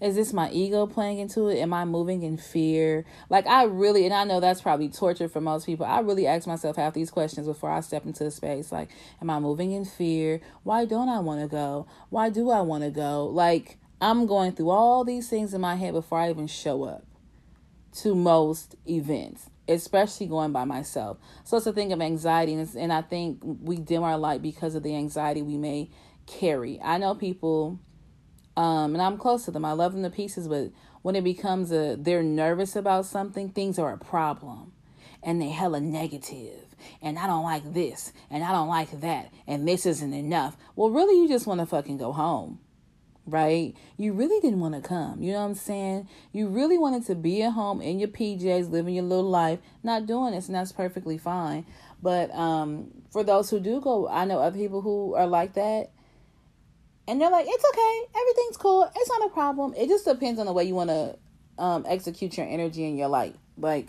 is 0.00 0.14
this 0.14 0.32
my 0.32 0.48
ego 0.52 0.86
playing 0.86 1.18
into 1.18 1.48
it? 1.48 1.58
Am 1.58 1.74
I 1.74 1.84
moving 1.84 2.22
in 2.22 2.36
fear? 2.36 3.04
Like, 3.28 3.48
I 3.48 3.64
really, 3.64 4.04
and 4.04 4.14
I 4.14 4.22
know 4.22 4.38
that's 4.38 4.60
probably 4.60 4.88
torture 4.88 5.28
for 5.28 5.40
most 5.40 5.66
people. 5.66 5.84
I 5.84 5.98
really 5.98 6.28
ask 6.28 6.46
myself 6.46 6.76
half 6.76 6.94
these 6.94 7.10
questions 7.10 7.48
before 7.48 7.72
I 7.72 7.80
step 7.80 8.06
into 8.06 8.22
the 8.22 8.30
space. 8.30 8.70
Like, 8.70 8.90
am 9.20 9.30
I 9.30 9.40
moving 9.40 9.72
in 9.72 9.84
fear? 9.84 10.40
Why 10.62 10.84
don't 10.84 11.08
I 11.08 11.18
want 11.18 11.40
to 11.40 11.48
go? 11.48 11.88
Why 12.08 12.30
do 12.30 12.50
I 12.50 12.60
want 12.60 12.84
to 12.84 12.90
go? 12.90 13.26
Like, 13.26 13.78
I'm 14.00 14.26
going 14.26 14.52
through 14.52 14.70
all 14.70 15.02
these 15.02 15.28
things 15.28 15.52
in 15.54 15.60
my 15.60 15.74
head 15.74 15.92
before 15.92 16.20
I 16.20 16.30
even 16.30 16.46
show 16.46 16.84
up 16.84 17.04
to 17.94 18.14
most 18.14 18.76
events 18.88 19.50
especially 19.68 20.26
going 20.26 20.52
by 20.52 20.64
myself. 20.64 21.18
So 21.44 21.56
it's 21.56 21.66
a 21.66 21.72
thing 21.72 21.92
of 21.92 22.00
anxiety, 22.00 22.54
and, 22.54 22.68
and 22.76 22.92
I 22.92 23.02
think 23.02 23.40
we 23.42 23.76
dim 23.76 24.02
our 24.02 24.18
light 24.18 24.42
because 24.42 24.74
of 24.74 24.82
the 24.82 24.96
anxiety 24.96 25.42
we 25.42 25.56
may 25.56 25.90
carry. 26.26 26.80
I 26.82 26.98
know 26.98 27.14
people, 27.14 27.78
um, 28.56 28.94
and 28.94 29.02
I'm 29.02 29.18
close 29.18 29.44
to 29.44 29.50
them. 29.50 29.64
I 29.64 29.72
love 29.72 29.92
them 29.92 30.02
to 30.02 30.10
pieces, 30.10 30.48
but 30.48 30.70
when 31.02 31.16
it 31.16 31.24
becomes 31.24 31.72
a 31.72 31.96
they're 31.96 32.22
nervous 32.22 32.76
about 32.76 33.06
something, 33.06 33.50
things 33.50 33.78
are 33.78 33.92
a 33.92 33.98
problem, 33.98 34.72
and 35.22 35.40
they 35.40 35.50
hella 35.50 35.80
negative. 35.80 36.74
And 37.00 37.18
I 37.18 37.28
don't 37.28 37.44
like 37.44 37.72
this, 37.72 38.12
and 38.30 38.42
I 38.42 38.50
don't 38.50 38.68
like 38.68 39.00
that, 39.00 39.32
and 39.46 39.68
this 39.68 39.86
isn't 39.86 40.12
enough. 40.12 40.56
Well, 40.74 40.90
really, 40.90 41.20
you 41.20 41.28
just 41.28 41.46
want 41.46 41.60
to 41.60 41.66
fucking 41.66 41.98
go 41.98 42.12
home 42.12 42.58
right? 43.26 43.74
You 43.96 44.12
really 44.12 44.40
didn't 44.40 44.60
want 44.60 44.74
to 44.74 44.80
come. 44.80 45.22
You 45.22 45.32
know 45.32 45.40
what 45.40 45.46
I'm 45.46 45.54
saying? 45.54 46.08
You 46.32 46.48
really 46.48 46.78
wanted 46.78 47.06
to 47.06 47.14
be 47.14 47.42
at 47.42 47.52
home 47.52 47.80
in 47.80 47.98
your 47.98 48.08
PJs, 48.08 48.70
living 48.70 48.94
your 48.94 49.04
little 49.04 49.30
life, 49.30 49.60
not 49.82 50.06
doing 50.06 50.32
this, 50.32 50.46
and 50.46 50.54
that's 50.56 50.72
perfectly 50.72 51.18
fine. 51.18 51.64
But 52.02 52.34
um, 52.34 52.90
for 53.12 53.22
those 53.22 53.48
who 53.50 53.60
do 53.60 53.80
go, 53.80 54.08
I 54.08 54.24
know 54.24 54.40
other 54.40 54.58
people 54.58 54.80
who 54.82 55.14
are 55.14 55.26
like 55.26 55.54
that. 55.54 55.90
and 57.06 57.20
they're 57.20 57.30
like, 57.30 57.46
it's 57.48 57.64
okay, 57.72 58.20
everything's 58.20 58.56
cool, 58.56 58.90
it's 58.94 59.08
not 59.10 59.26
a 59.26 59.32
problem. 59.32 59.74
It 59.76 59.88
just 59.88 60.04
depends 60.04 60.40
on 60.40 60.46
the 60.46 60.52
way 60.52 60.64
you 60.64 60.74
want 60.74 60.90
to 60.90 61.16
um, 61.58 61.84
execute 61.88 62.36
your 62.36 62.46
energy 62.46 62.84
and 62.84 62.98
your 62.98 63.08
light. 63.08 63.36
Like 63.56 63.88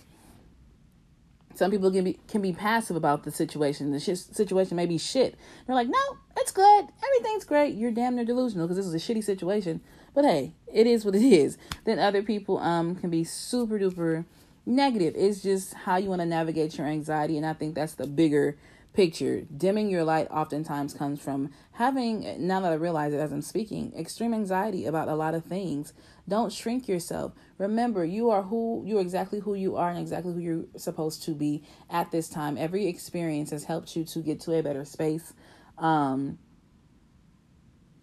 some 1.55 1.71
people 1.71 1.91
can 1.91 2.03
be 2.03 2.19
can 2.27 2.41
be 2.41 2.53
passive 2.53 2.95
about 2.95 3.23
the 3.23 3.31
situation. 3.31 3.91
The 3.91 3.99
sh- 3.99 4.19
situation 4.19 4.75
may 4.75 4.85
be 4.85 4.97
shit. 4.97 5.35
They're 5.65 5.75
like, 5.75 5.87
no, 5.87 6.17
it's 6.43 6.51
good, 6.51 6.89
everything's 7.01 7.45
great. 7.45 7.73
You're 7.73 7.91
damn 7.91 8.17
near 8.17 8.25
delusional 8.25 8.67
because 8.67 8.75
this 8.75 8.85
is 8.85 8.93
a 8.93 8.97
shitty 8.97 9.23
situation. 9.23 9.79
But 10.13 10.25
hey, 10.25 10.51
it 10.71 10.85
is 10.85 11.05
what 11.05 11.15
it 11.15 11.23
is. 11.23 11.57
Then 11.85 11.99
other 11.99 12.21
people 12.21 12.57
um 12.57 12.95
can 12.95 13.09
be 13.09 13.23
super 13.23 13.79
duper 13.79 14.25
negative. 14.65 15.13
It's 15.15 15.41
just 15.41 15.73
how 15.73 15.95
you 15.95 16.09
want 16.09 16.19
to 16.19 16.25
navigate 16.25 16.77
your 16.77 16.85
anxiety, 16.85 17.37
and 17.37 17.45
I 17.45 17.53
think 17.53 17.75
that's 17.75 17.93
the 17.93 18.07
bigger 18.07 18.57
picture. 18.93 19.45
Dimming 19.55 19.89
your 19.89 20.03
light 20.03 20.27
oftentimes 20.29 20.93
comes 20.93 21.21
from 21.21 21.49
having, 21.71 22.45
now 22.45 22.59
that 22.59 22.73
I 22.73 22.75
realize 22.75 23.13
it 23.13 23.19
as 23.19 23.31
I'm 23.31 23.41
speaking, 23.41 23.93
extreme 23.97 24.33
anxiety 24.33 24.85
about 24.85 25.07
a 25.07 25.15
lot 25.15 25.33
of 25.33 25.45
things. 25.45 25.93
Don't 26.27 26.51
shrink 26.51 26.89
yourself. 26.89 27.31
Remember, 27.57 28.03
you 28.03 28.29
are 28.29 28.43
who 28.43 28.83
you're 28.85 29.01
exactly 29.01 29.39
who 29.39 29.55
you 29.55 29.77
are 29.77 29.89
and 29.89 29.99
exactly 29.99 30.33
who 30.33 30.39
you're 30.39 30.65
supposed 30.75 31.23
to 31.23 31.31
be 31.31 31.63
at 31.89 32.11
this 32.11 32.27
time. 32.27 32.57
Every 32.57 32.87
experience 32.87 33.51
has 33.51 33.63
helped 33.63 33.95
you 33.95 34.03
to 34.03 34.19
get 34.19 34.41
to 34.41 34.53
a 34.53 34.61
better 34.61 34.83
space. 34.83 35.33
Um, 35.77 36.37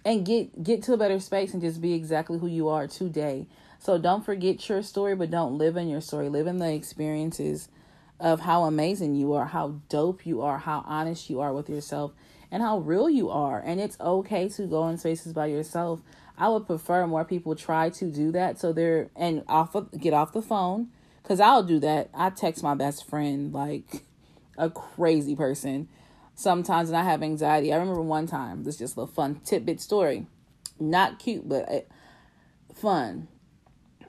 and 0.05 0.25
get 0.25 0.62
get 0.62 0.83
to 0.85 0.93
a 0.93 0.97
better 0.97 1.21
space 1.21 1.53
and 1.53 1.62
just 1.62 1.81
be 1.81 1.95
exactly 1.95 2.39
who 2.39 2.47
you 2.47 2.69
are 2.69 2.87
today. 2.87 3.47
So 3.79 3.99
don't 3.99 4.25
forget 4.25 4.69
your 4.69 4.83
story, 4.83 5.15
but 5.15 5.31
don't 5.31 5.57
live 5.57 5.77
in 5.77 5.89
your 5.89 6.00
story. 6.00 6.29
Live 6.29 6.47
in 6.47 6.59
the 6.59 6.73
experiences 6.73 7.69
of 8.19 8.41
how 8.41 8.65
amazing 8.65 9.15
you 9.15 9.33
are, 9.33 9.47
how 9.47 9.81
dope 9.89 10.27
you 10.27 10.43
are, 10.43 10.59
how 10.59 10.85
honest 10.87 11.31
you 11.31 11.41
are 11.41 11.55
with 11.55 11.71
yourself, 11.71 12.12
and 12.50 12.62
how 12.62 12.79
real 12.79 13.09
you 13.09 13.31
are. 13.31 13.59
And 13.59 13.81
it's 13.81 13.99
okay 13.99 14.49
to 14.50 14.67
go 14.67 14.87
in 14.89 14.99
spaces 14.99 15.33
by 15.33 15.47
yourself. 15.47 16.00
I 16.37 16.49
would 16.49 16.67
prefer 16.67 17.07
more 17.07 17.25
people 17.25 17.55
try 17.55 17.91
to 17.91 18.11
do 18.11 18.33
that 18.33 18.59
so 18.59 18.73
they're 18.73 19.11
and 19.17 19.45
off 19.49 19.75
of, 19.75 19.91
get 19.99 20.12
off 20.12 20.33
the 20.33 20.43
phone 20.43 20.89
cuz 21.23 21.41
I'll 21.41 21.62
do 21.62 21.79
that. 21.81 22.11
I 22.15 22.31
text 22.31 22.62
my 22.62 22.75
best 22.75 23.09
friend 23.09 23.53
like 23.53 24.05
a 24.59 24.69
crazy 24.71 25.35
person 25.35 25.89
sometimes 26.41 26.89
and 26.89 26.97
I 26.97 27.05
have 27.05 27.23
anxiety. 27.23 27.73
I 27.73 27.77
remember 27.77 28.03
one 28.03 28.27
time, 28.27 28.65
this 28.65 28.75
is 28.75 28.81
just 28.81 28.99
a 28.99 29.07
fun 29.07 29.41
tidbit 29.45 29.81
story. 29.81 30.27
Not 30.79 31.19
cute, 31.19 31.49
but 31.49 31.71
uh, 31.71 31.81
fun. 32.75 33.29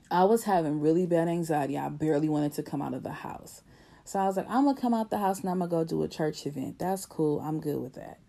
I 0.09 0.23
was 0.23 0.45
having 0.45 0.79
really 0.79 1.05
bad 1.05 1.27
anxiety. 1.27 1.77
I 1.77 1.89
barely 1.89 2.29
wanted 2.29 2.53
to 2.53 2.63
come 2.63 2.81
out 2.81 2.93
of 2.93 3.03
the 3.03 3.11
house. 3.11 3.61
So 4.03 4.19
I 4.19 4.25
was 4.25 4.37
like, 4.37 4.49
I'm 4.49 4.65
gonna 4.65 4.79
come 4.79 4.93
out 4.93 5.09
the 5.09 5.17
house 5.17 5.41
and 5.41 5.49
I'm 5.49 5.59
gonna 5.59 5.69
go 5.69 5.83
do 5.83 6.03
a 6.03 6.07
church 6.07 6.45
event. 6.45 6.79
That's 6.79 7.05
cool. 7.05 7.39
I'm 7.39 7.59
good 7.59 7.81
with 7.81 7.93
that. 7.93 8.19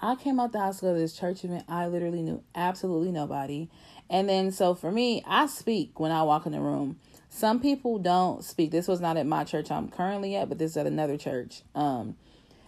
I 0.00 0.16
came 0.16 0.40
out 0.40 0.52
the 0.52 0.58
house 0.58 0.80
to 0.80 0.86
go 0.86 0.94
to 0.94 1.00
this 1.00 1.16
church 1.16 1.44
event. 1.44 1.64
I 1.68 1.86
literally 1.86 2.20
knew 2.20 2.42
absolutely 2.54 3.10
nobody. 3.10 3.68
And 4.10 4.28
then 4.28 4.52
so 4.52 4.74
for 4.74 4.90
me, 4.90 5.22
I 5.26 5.46
speak 5.46 5.98
when 5.98 6.10
I 6.10 6.22
walk 6.22 6.46
in 6.46 6.52
the 6.52 6.60
room. 6.60 6.98
Some 7.30 7.60
people 7.60 7.98
don't 7.98 8.44
speak. 8.44 8.70
This 8.70 8.86
was 8.86 9.00
not 9.00 9.16
at 9.16 9.26
my 9.26 9.44
church 9.44 9.70
I'm 9.70 9.88
currently 9.88 10.36
at, 10.36 10.48
but 10.48 10.58
this 10.58 10.72
is 10.72 10.76
at 10.76 10.86
another 10.86 11.16
church. 11.16 11.62
Um, 11.74 12.16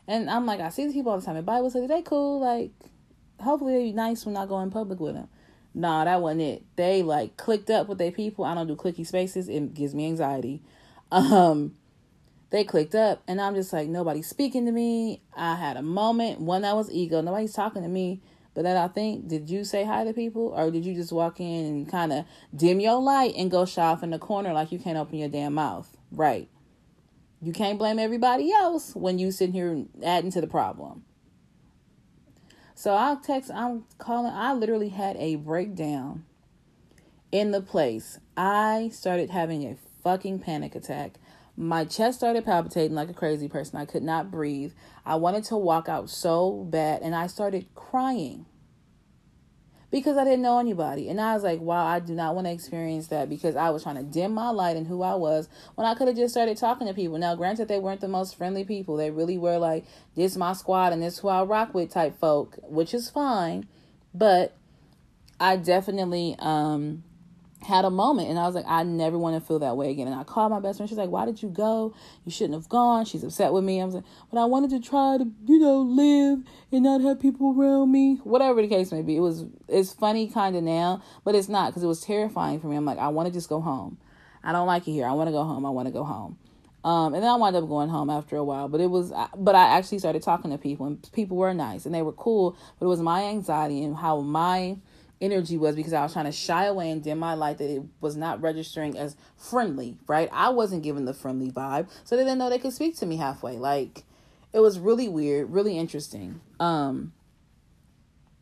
and 0.08 0.30
I'm 0.30 0.46
like, 0.46 0.60
I 0.60 0.68
see 0.68 0.84
these 0.84 0.94
people 0.94 1.12
all 1.12 1.18
the 1.18 1.26
time 1.26 1.36
in 1.36 1.44
Bible 1.44 1.70
study. 1.70 1.86
They 1.86 2.02
cool. 2.02 2.40
Like, 2.40 2.70
hopefully 3.40 3.74
they 3.74 3.84
be 3.84 3.92
nice 3.92 4.24
when 4.24 4.36
I 4.36 4.46
go 4.46 4.60
in 4.60 4.70
public 4.70 5.00
with 5.00 5.14
them. 5.14 5.28
Nah, 5.74 6.04
that 6.04 6.22
wasn't 6.22 6.42
it. 6.42 6.64
They 6.76 7.02
like 7.02 7.36
clicked 7.36 7.68
up 7.70 7.88
with 7.88 7.98
their 7.98 8.12
people. 8.12 8.44
I 8.44 8.54
don't 8.54 8.66
do 8.66 8.76
clicky 8.76 9.06
spaces. 9.06 9.48
It 9.48 9.74
gives 9.74 9.94
me 9.94 10.06
anxiety. 10.06 10.62
Um, 11.12 11.76
they 12.50 12.64
clicked 12.64 12.94
up 12.94 13.22
and 13.28 13.40
I'm 13.40 13.54
just 13.54 13.72
like, 13.72 13.88
nobody's 13.88 14.26
speaking 14.26 14.64
to 14.66 14.72
me. 14.72 15.20
I 15.34 15.56
had 15.56 15.76
a 15.76 15.82
moment. 15.82 16.40
One 16.40 16.62
that 16.62 16.74
was 16.74 16.90
ego. 16.90 17.20
Nobody's 17.20 17.52
talking 17.52 17.82
to 17.82 17.88
me. 17.88 18.22
But 18.54 18.62
then 18.62 18.78
I 18.78 18.88
think, 18.88 19.28
did 19.28 19.50
you 19.50 19.64
say 19.64 19.84
hi 19.84 20.04
to 20.04 20.14
people? 20.14 20.54
Or 20.56 20.70
did 20.70 20.86
you 20.86 20.94
just 20.94 21.12
walk 21.12 21.40
in 21.40 21.66
and 21.66 21.90
kind 21.90 22.10
of 22.10 22.24
dim 22.54 22.80
your 22.80 22.98
light 23.02 23.34
and 23.36 23.50
go 23.50 23.66
shy 23.66 23.84
off 23.84 24.02
in 24.02 24.10
the 24.10 24.18
corner 24.18 24.54
like 24.54 24.72
you 24.72 24.78
can't 24.78 24.96
open 24.96 25.18
your 25.18 25.28
damn 25.28 25.52
mouth? 25.52 25.94
Right. 26.10 26.48
You 27.40 27.52
can't 27.52 27.78
blame 27.78 27.98
everybody 27.98 28.52
else 28.52 28.94
when 28.94 29.18
you 29.18 29.30
sitting 29.30 29.54
here 29.54 29.84
adding 30.02 30.30
to 30.32 30.40
the 30.40 30.46
problem. 30.46 31.04
So 32.74 32.94
I'll 32.94 33.16
text, 33.16 33.50
I'm 33.54 33.84
calling, 33.98 34.32
I 34.32 34.52
literally 34.52 34.90
had 34.90 35.16
a 35.16 35.36
breakdown 35.36 36.24
in 37.32 37.50
the 37.50 37.60
place. 37.60 38.18
I 38.36 38.90
started 38.92 39.30
having 39.30 39.64
a 39.64 39.76
fucking 40.02 40.40
panic 40.40 40.74
attack. 40.74 41.14
My 41.56 41.84
chest 41.84 42.18
started 42.18 42.44
palpitating 42.44 42.94
like 42.94 43.08
a 43.08 43.14
crazy 43.14 43.48
person. 43.48 43.78
I 43.78 43.86
could 43.86 44.02
not 44.02 44.30
breathe. 44.30 44.72
I 45.06 45.16
wanted 45.16 45.44
to 45.44 45.56
walk 45.56 45.88
out 45.88 46.10
so 46.10 46.66
bad 46.70 47.02
and 47.02 47.14
I 47.14 47.28
started 47.28 47.66
crying 47.74 48.44
because 49.90 50.16
I 50.16 50.24
didn't 50.24 50.42
know 50.42 50.58
anybody. 50.58 51.08
And 51.08 51.20
I 51.20 51.34
was 51.34 51.42
like, 51.42 51.60
wow, 51.60 51.86
I 51.86 52.00
do 52.00 52.14
not 52.14 52.34
want 52.34 52.46
to 52.46 52.52
experience 52.52 53.08
that 53.08 53.28
because 53.28 53.56
I 53.56 53.70
was 53.70 53.82
trying 53.82 53.96
to 53.96 54.02
dim 54.02 54.34
my 54.34 54.50
light 54.50 54.76
and 54.76 54.86
who 54.86 55.02
I 55.02 55.14
was 55.14 55.48
when 55.74 55.86
I 55.86 55.94
could 55.94 56.08
have 56.08 56.16
just 56.16 56.34
started 56.34 56.56
talking 56.56 56.86
to 56.86 56.94
people. 56.94 57.18
Now, 57.18 57.34
granted, 57.34 57.68
they 57.68 57.78
weren't 57.78 58.00
the 58.00 58.08
most 58.08 58.36
friendly 58.36 58.64
people. 58.64 58.96
They 58.96 59.10
really 59.10 59.38
were 59.38 59.58
like, 59.58 59.84
this 60.14 60.36
my 60.36 60.52
squad 60.52 60.92
and 60.92 61.02
this 61.02 61.18
who 61.18 61.28
I 61.28 61.42
rock 61.42 61.74
with 61.74 61.90
type 61.90 62.18
folk, 62.18 62.58
which 62.62 62.94
is 62.94 63.10
fine. 63.10 63.66
But 64.14 64.54
I 65.38 65.56
definitely 65.56 66.36
um 66.38 67.04
had 67.66 67.84
a 67.84 67.90
moment 67.90 68.30
and 68.30 68.38
I 68.38 68.46
was 68.46 68.54
like, 68.54 68.64
I 68.66 68.82
never 68.84 69.18
want 69.18 69.40
to 69.40 69.46
feel 69.46 69.58
that 69.58 69.76
way 69.76 69.90
again. 69.90 70.06
And 70.06 70.18
I 70.18 70.24
called 70.24 70.52
my 70.52 70.60
best 70.60 70.78
friend. 70.78 70.88
She's 70.88 70.98
like, 70.98 71.10
Why 71.10 71.26
did 71.26 71.42
you 71.42 71.48
go? 71.48 71.94
You 72.24 72.30
shouldn't 72.30 72.54
have 72.54 72.68
gone. 72.68 73.04
She's 73.04 73.24
upset 73.24 73.52
with 73.52 73.64
me. 73.64 73.82
I 73.82 73.84
was 73.84 73.96
like, 73.96 74.04
But 74.32 74.40
I 74.40 74.44
wanted 74.44 74.70
to 74.70 74.80
try 74.80 75.18
to, 75.18 75.26
you 75.46 75.58
know, 75.58 75.80
live 75.80 76.44
and 76.72 76.82
not 76.84 77.00
have 77.02 77.20
people 77.20 77.54
around 77.58 77.92
me. 77.92 78.20
Whatever 78.24 78.62
the 78.62 78.68
case 78.68 78.92
may 78.92 79.02
be. 79.02 79.16
It 79.16 79.20
was 79.20 79.44
it's 79.68 79.92
funny 79.92 80.28
kind 80.28 80.56
of 80.56 80.62
now, 80.62 81.02
but 81.24 81.34
it's 81.34 81.48
not 81.48 81.70
because 81.70 81.82
it 81.82 81.88
was 81.88 82.00
terrifying 82.00 82.60
for 82.60 82.68
me. 82.68 82.76
I'm 82.76 82.84
like, 82.84 82.98
I 82.98 83.08
want 83.08 83.26
to 83.26 83.32
just 83.32 83.48
go 83.48 83.60
home. 83.60 83.98
I 84.44 84.52
don't 84.52 84.66
like 84.68 84.86
it 84.86 84.92
here. 84.92 85.06
I 85.06 85.12
want 85.12 85.28
to 85.28 85.32
go 85.32 85.42
home. 85.42 85.66
I 85.66 85.70
want 85.70 85.88
to 85.88 85.92
go 85.92 86.04
home. 86.04 86.38
Um, 86.86 87.14
and 87.14 87.22
then 87.22 87.28
I 87.28 87.34
wound 87.34 87.56
up 87.56 87.66
going 87.66 87.88
home 87.88 88.08
after 88.08 88.36
a 88.36 88.44
while, 88.44 88.68
but 88.68 88.80
it 88.80 88.88
was, 88.88 89.12
but 89.36 89.56
I 89.56 89.76
actually 89.76 89.98
started 89.98 90.22
talking 90.22 90.52
to 90.52 90.58
people 90.58 90.86
and 90.86 91.12
people 91.12 91.36
were 91.36 91.52
nice 91.52 91.84
and 91.84 91.92
they 91.92 92.02
were 92.02 92.12
cool, 92.12 92.56
but 92.78 92.86
it 92.86 92.88
was 92.88 93.00
my 93.00 93.24
anxiety 93.24 93.82
and 93.82 93.96
how 93.96 94.20
my, 94.20 94.76
energy 95.20 95.56
was 95.56 95.76
because 95.76 95.92
I 95.92 96.02
was 96.02 96.12
trying 96.12 96.26
to 96.26 96.32
shy 96.32 96.66
away 96.66 96.90
and 96.90 97.02
dim 97.02 97.18
my 97.18 97.34
light 97.34 97.58
that 97.58 97.70
it 97.70 97.82
was 98.00 98.16
not 98.16 98.40
registering 98.40 98.96
as 98.98 99.16
friendly, 99.36 99.96
right? 100.06 100.28
I 100.32 100.50
wasn't 100.50 100.82
given 100.82 101.04
the 101.04 101.14
friendly 101.14 101.50
vibe, 101.50 101.88
so 102.04 102.16
they 102.16 102.22
didn't 102.22 102.38
know 102.38 102.50
they 102.50 102.58
could 102.58 102.72
speak 102.72 102.96
to 102.98 103.06
me 103.06 103.16
halfway. 103.16 103.56
Like 103.56 104.04
it 104.52 104.60
was 104.60 104.78
really 104.78 105.08
weird, 105.08 105.50
really 105.50 105.78
interesting. 105.78 106.40
Um 106.60 107.12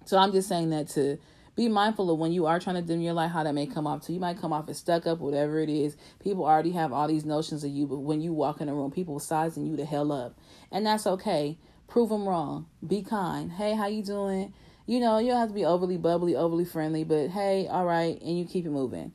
so 0.04 0.18
I'm 0.18 0.32
just 0.32 0.48
saying 0.48 0.70
that 0.70 0.88
to 0.90 1.18
be 1.56 1.68
mindful 1.68 2.10
of 2.10 2.18
when 2.18 2.32
you 2.32 2.46
are 2.46 2.58
trying 2.58 2.76
to 2.76 2.82
dim 2.82 3.00
your 3.00 3.12
light, 3.12 3.30
how 3.30 3.44
that 3.44 3.54
may 3.54 3.66
come 3.66 3.86
off. 3.86 4.02
So 4.02 4.12
you 4.12 4.18
might 4.18 4.40
come 4.40 4.52
off 4.52 4.68
as 4.68 4.78
stuck 4.78 5.06
up, 5.06 5.20
whatever 5.20 5.60
it 5.60 5.68
is. 5.68 5.96
People 6.18 6.44
already 6.44 6.72
have 6.72 6.92
all 6.92 7.06
these 7.06 7.24
notions 7.24 7.62
of 7.62 7.70
you, 7.70 7.86
but 7.86 7.98
when 7.98 8.20
you 8.20 8.32
walk 8.32 8.60
in 8.60 8.68
a 8.68 8.74
room, 8.74 8.90
people 8.90 9.18
sizing 9.20 9.64
you 9.64 9.76
the 9.76 9.84
hell 9.84 10.10
up, 10.10 10.36
and 10.72 10.84
that's 10.84 11.06
okay. 11.06 11.56
Prove 11.86 12.08
them 12.08 12.28
wrong. 12.28 12.66
Be 12.84 13.02
kind. 13.02 13.52
Hey, 13.52 13.74
how 13.74 13.86
you 13.86 14.02
doing? 14.02 14.52
You 14.86 15.00
know, 15.00 15.18
you 15.18 15.28
don't 15.28 15.40
have 15.40 15.48
to 15.48 15.54
be 15.54 15.64
overly 15.64 15.96
bubbly, 15.96 16.36
overly 16.36 16.64
friendly, 16.64 17.04
but 17.04 17.30
hey, 17.30 17.66
all 17.68 17.84
right, 17.84 18.20
and 18.20 18.38
you 18.38 18.44
keep 18.44 18.66
it 18.66 18.70
moving. 18.70 19.12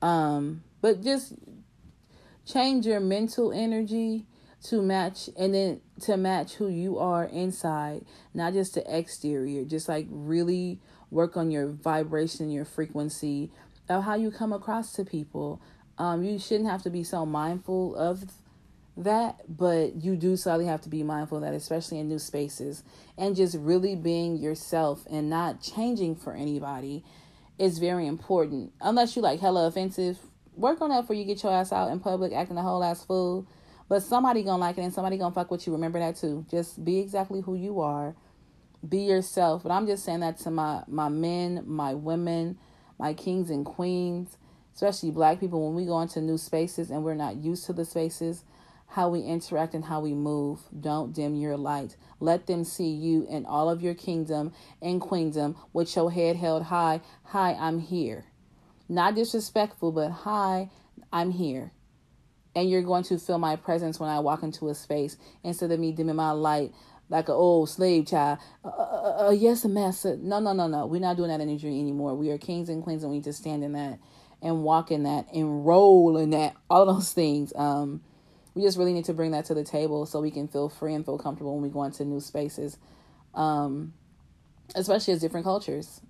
Um, 0.00 0.64
but 0.80 1.02
just 1.02 1.34
change 2.44 2.86
your 2.86 3.00
mental 3.00 3.52
energy 3.52 4.26
to 4.64 4.82
match 4.82 5.28
and 5.36 5.54
then 5.54 5.80
to 6.00 6.16
match 6.16 6.54
who 6.54 6.68
you 6.68 6.98
are 6.98 7.24
inside, 7.24 8.04
not 8.34 8.52
just 8.52 8.74
the 8.74 8.98
exterior. 8.98 9.64
Just 9.64 9.88
like 9.88 10.06
really 10.10 10.80
work 11.10 11.36
on 11.36 11.50
your 11.50 11.68
vibration, 11.68 12.50
your 12.50 12.64
frequency 12.64 13.50
of 13.88 14.04
how 14.04 14.14
you 14.14 14.30
come 14.30 14.52
across 14.52 14.92
to 14.94 15.04
people. 15.04 15.60
Um, 15.98 16.24
you 16.24 16.38
shouldn't 16.38 16.70
have 16.70 16.82
to 16.84 16.90
be 16.90 17.04
so 17.04 17.26
mindful 17.26 17.94
of 17.96 18.24
that, 18.96 19.40
but 19.48 20.02
you 20.02 20.16
do 20.16 20.36
slightly 20.36 20.66
have 20.66 20.82
to 20.82 20.88
be 20.88 21.02
mindful 21.02 21.38
of 21.38 21.44
that, 21.44 21.54
especially 21.54 21.98
in 21.98 22.08
new 22.08 22.18
spaces. 22.18 22.82
And 23.16 23.36
just 23.36 23.56
really 23.56 23.96
being 23.96 24.36
yourself 24.36 25.06
and 25.10 25.30
not 25.30 25.62
changing 25.62 26.16
for 26.16 26.34
anybody 26.34 27.04
is 27.58 27.78
very 27.78 28.06
important. 28.06 28.72
Unless 28.80 29.16
you 29.16 29.22
like 29.22 29.40
hella 29.40 29.66
offensive, 29.66 30.18
work 30.56 30.80
on 30.80 30.90
that 30.90 31.02
before 31.02 31.16
you 31.16 31.24
get 31.24 31.42
your 31.42 31.52
ass 31.52 31.72
out 31.72 31.90
in 31.90 32.00
public 32.00 32.32
acting 32.32 32.58
a 32.58 32.62
whole 32.62 32.84
ass 32.84 33.04
fool. 33.04 33.46
But 33.88 34.02
somebody 34.02 34.42
gonna 34.42 34.60
like 34.60 34.78
it 34.78 34.82
and 34.82 34.92
somebody 34.92 35.18
gonna 35.18 35.34
fuck 35.34 35.50
with 35.50 35.66
you. 35.66 35.72
Remember 35.72 35.98
that 35.98 36.16
too. 36.16 36.46
Just 36.50 36.84
be 36.84 36.98
exactly 36.98 37.40
who 37.40 37.54
you 37.54 37.80
are. 37.80 38.14
Be 38.86 39.00
yourself. 39.00 39.62
But 39.62 39.72
I'm 39.72 39.86
just 39.86 40.04
saying 40.04 40.20
that 40.20 40.38
to 40.38 40.50
my 40.50 40.82
my 40.86 41.08
men, 41.08 41.64
my 41.66 41.94
women, 41.94 42.58
my 42.98 43.12
kings 43.12 43.50
and 43.50 43.66
queens, 43.66 44.38
especially 44.74 45.10
black 45.10 45.40
people 45.40 45.66
when 45.66 45.74
we 45.74 45.84
go 45.84 46.00
into 46.00 46.20
new 46.20 46.38
spaces 46.38 46.90
and 46.90 47.04
we're 47.04 47.14
not 47.14 47.36
used 47.36 47.66
to 47.66 47.72
the 47.72 47.84
spaces 47.84 48.44
how 48.92 49.08
we 49.08 49.20
interact 49.20 49.72
and 49.72 49.86
how 49.86 50.00
we 50.00 50.12
move. 50.12 50.60
Don't 50.78 51.14
dim 51.14 51.34
your 51.34 51.56
light. 51.56 51.96
Let 52.20 52.46
them 52.46 52.62
see 52.62 52.90
you 52.90 53.26
in 53.28 53.46
all 53.46 53.70
of 53.70 53.82
your 53.82 53.94
kingdom 53.94 54.52
and 54.82 55.00
queendom 55.00 55.56
with 55.72 55.96
your 55.96 56.12
head 56.12 56.36
held 56.36 56.64
high. 56.64 57.00
Hi, 57.24 57.54
I'm 57.54 57.80
here. 57.80 58.26
Not 58.90 59.14
disrespectful, 59.14 59.92
but 59.92 60.10
hi, 60.10 60.68
I'm 61.10 61.30
here. 61.30 61.72
And 62.54 62.68
you're 62.68 62.82
going 62.82 63.04
to 63.04 63.18
feel 63.18 63.38
my 63.38 63.56
presence 63.56 63.98
when 63.98 64.10
I 64.10 64.20
walk 64.20 64.42
into 64.42 64.68
a 64.68 64.74
space 64.74 65.16
instead 65.42 65.72
of 65.72 65.80
me 65.80 65.92
dimming 65.92 66.16
my 66.16 66.32
light 66.32 66.72
like 67.08 67.28
an 67.28 67.34
old 67.34 67.70
slave 67.70 68.06
child. 68.08 68.40
Uh, 68.62 68.68
uh, 68.68 69.26
uh, 69.28 69.30
yes, 69.30 69.64
master. 69.64 70.18
No, 70.18 70.38
no, 70.38 70.52
no, 70.52 70.66
no. 70.66 70.84
We're 70.84 71.00
not 71.00 71.16
doing 71.16 71.30
that 71.30 71.40
energy 71.40 71.68
anymore. 71.68 72.14
We 72.14 72.30
are 72.30 72.36
kings 72.38 72.68
and 72.68 72.82
queens, 72.82 73.02
and 73.02 73.10
we 73.10 73.18
need 73.18 73.24
to 73.24 73.32
stand 73.32 73.64
in 73.64 73.72
that 73.72 73.98
and 74.42 74.62
walk 74.62 74.90
in 74.90 75.04
that 75.04 75.32
and 75.32 75.64
roll 75.64 76.18
in 76.18 76.30
that. 76.30 76.54
All 76.68 76.84
those 76.84 77.12
things. 77.12 77.54
Um, 77.56 78.02
we 78.54 78.62
just 78.62 78.76
really 78.76 78.92
need 78.92 79.06
to 79.06 79.14
bring 79.14 79.30
that 79.32 79.46
to 79.46 79.54
the 79.54 79.64
table 79.64 80.06
so 80.06 80.20
we 80.20 80.30
can 80.30 80.48
feel 80.48 80.68
free 80.68 80.94
and 80.94 81.04
feel 81.04 81.18
comfortable 81.18 81.54
when 81.54 81.62
we 81.62 81.68
go 81.68 81.84
into 81.84 82.04
new 82.04 82.20
spaces, 82.20 82.78
um, 83.34 83.94
especially 84.74 85.14
as 85.14 85.20
different 85.20 85.44
cultures. 85.44 86.00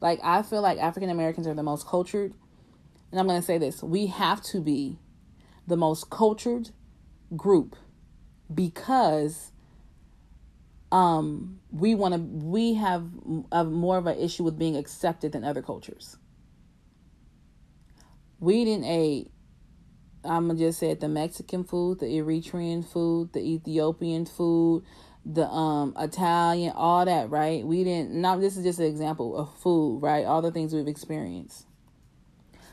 Like 0.00 0.20
I 0.22 0.42
feel 0.42 0.62
like 0.62 0.78
African 0.78 1.10
Americans 1.10 1.46
are 1.46 1.54
the 1.54 1.62
most 1.62 1.86
cultured, 1.86 2.34
and 3.10 3.18
I'm 3.20 3.26
going 3.26 3.40
to 3.40 3.46
say 3.46 3.58
this: 3.58 3.82
we 3.82 4.06
have 4.06 4.42
to 4.44 4.60
be 4.60 4.98
the 5.66 5.76
most 5.76 6.10
cultured 6.10 6.70
group 7.36 7.74
because 8.54 9.50
um 10.92 11.58
we 11.72 11.96
want 11.96 12.14
to 12.14 12.20
we 12.20 12.74
have 12.74 13.04
a 13.50 13.64
more 13.64 13.98
of 13.98 14.06
an 14.06 14.16
issue 14.18 14.44
with 14.44 14.56
being 14.56 14.76
accepted 14.76 15.32
than 15.32 15.42
other 15.42 15.60
cultures 15.60 16.16
we 18.38 18.64
didn't 18.64 18.84
eat 18.84 19.30
i'm 20.26 20.48
gonna 20.48 20.58
just 20.58 20.78
say 20.78 20.94
the 20.94 21.08
mexican 21.08 21.64
food 21.64 22.00
the 22.00 22.06
eritrean 22.06 22.84
food 22.84 23.32
the 23.32 23.40
ethiopian 23.40 24.26
food 24.26 24.84
the 25.24 25.46
um 25.48 25.92
italian 25.98 26.72
all 26.76 27.04
that 27.04 27.28
right? 27.30 27.66
We 27.66 27.82
didn't 27.82 28.12
now 28.12 28.36
this 28.36 28.56
is 28.56 28.64
just 28.64 28.78
an 28.78 28.86
example 28.86 29.36
of 29.36 29.52
food 29.58 30.00
right? 30.00 30.24
All 30.24 30.40
the 30.40 30.52
things 30.52 30.72
we've 30.72 30.86
experienced. 30.86 31.66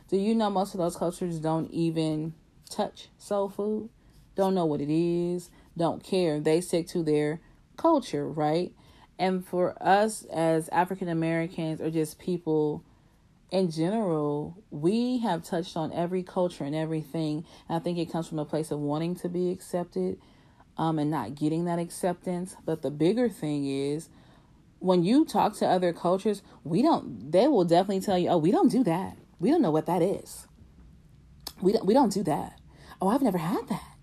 Do 0.09 0.17
you 0.17 0.35
know 0.35 0.51
most 0.51 0.75
of 0.75 0.77
those 0.77 0.95
cultures 0.95 1.39
don't 1.39 1.71
even 1.71 2.35
touch 2.69 3.09
soul 3.17 3.49
food? 3.49 3.89
Don't 4.35 4.53
know 4.53 4.65
what 4.65 4.81
it 4.81 4.93
is. 4.93 5.49
Don't 5.75 6.03
care. 6.03 6.39
They 6.39 6.61
stick 6.61 6.87
to 6.89 7.01
their 7.01 7.41
culture, 7.77 8.29
right? 8.29 8.71
And 9.17 9.45
for 9.45 9.75
us 9.81 10.23
as 10.25 10.69
African 10.69 11.09
Americans 11.09 11.81
or 11.81 11.89
just 11.89 12.19
people 12.19 12.83
in 13.53 13.69
general, 13.69 14.57
we 14.71 15.19
have 15.19 15.43
touched 15.43 15.77
on 15.77 15.93
every 15.93 16.23
culture 16.23 16.63
and 16.63 16.73
everything. 16.73 17.45
And 17.69 17.77
I 17.77 17.79
think 17.79 17.99
it 17.99 18.11
comes 18.11 18.27
from 18.27 18.39
a 18.39 18.45
place 18.45 18.71
of 18.71 18.79
wanting 18.79 19.15
to 19.17 19.29
be 19.29 19.51
accepted 19.51 20.17
um, 20.75 20.97
and 20.97 21.11
not 21.11 21.35
getting 21.35 21.65
that 21.65 21.77
acceptance. 21.77 22.55
But 22.65 22.81
the 22.81 22.89
bigger 22.89 23.29
thing 23.29 23.67
is 23.67 24.09
when 24.79 25.03
you 25.03 25.23
talk 25.23 25.55
to 25.57 25.67
other 25.67 25.93
cultures, 25.93 26.41
we 26.63 26.81
don't, 26.81 27.31
they 27.31 27.47
will 27.47 27.63
definitely 27.63 28.01
tell 28.01 28.17
you, 28.17 28.29
oh, 28.29 28.39
we 28.39 28.49
don't 28.51 28.71
do 28.71 28.83
that. 28.85 29.17
We 29.39 29.51
don't 29.51 29.61
know 29.61 29.71
what 29.71 29.85
that 29.85 30.01
is. 30.01 30.47
We 31.61 31.73
don't, 31.73 31.85
we 31.85 31.93
don't 31.93 32.11
do 32.11 32.23
that. 32.23 32.59
Oh, 32.99 33.09
I've 33.09 33.21
never 33.21 33.37
had 33.37 33.67
that. 33.67 33.97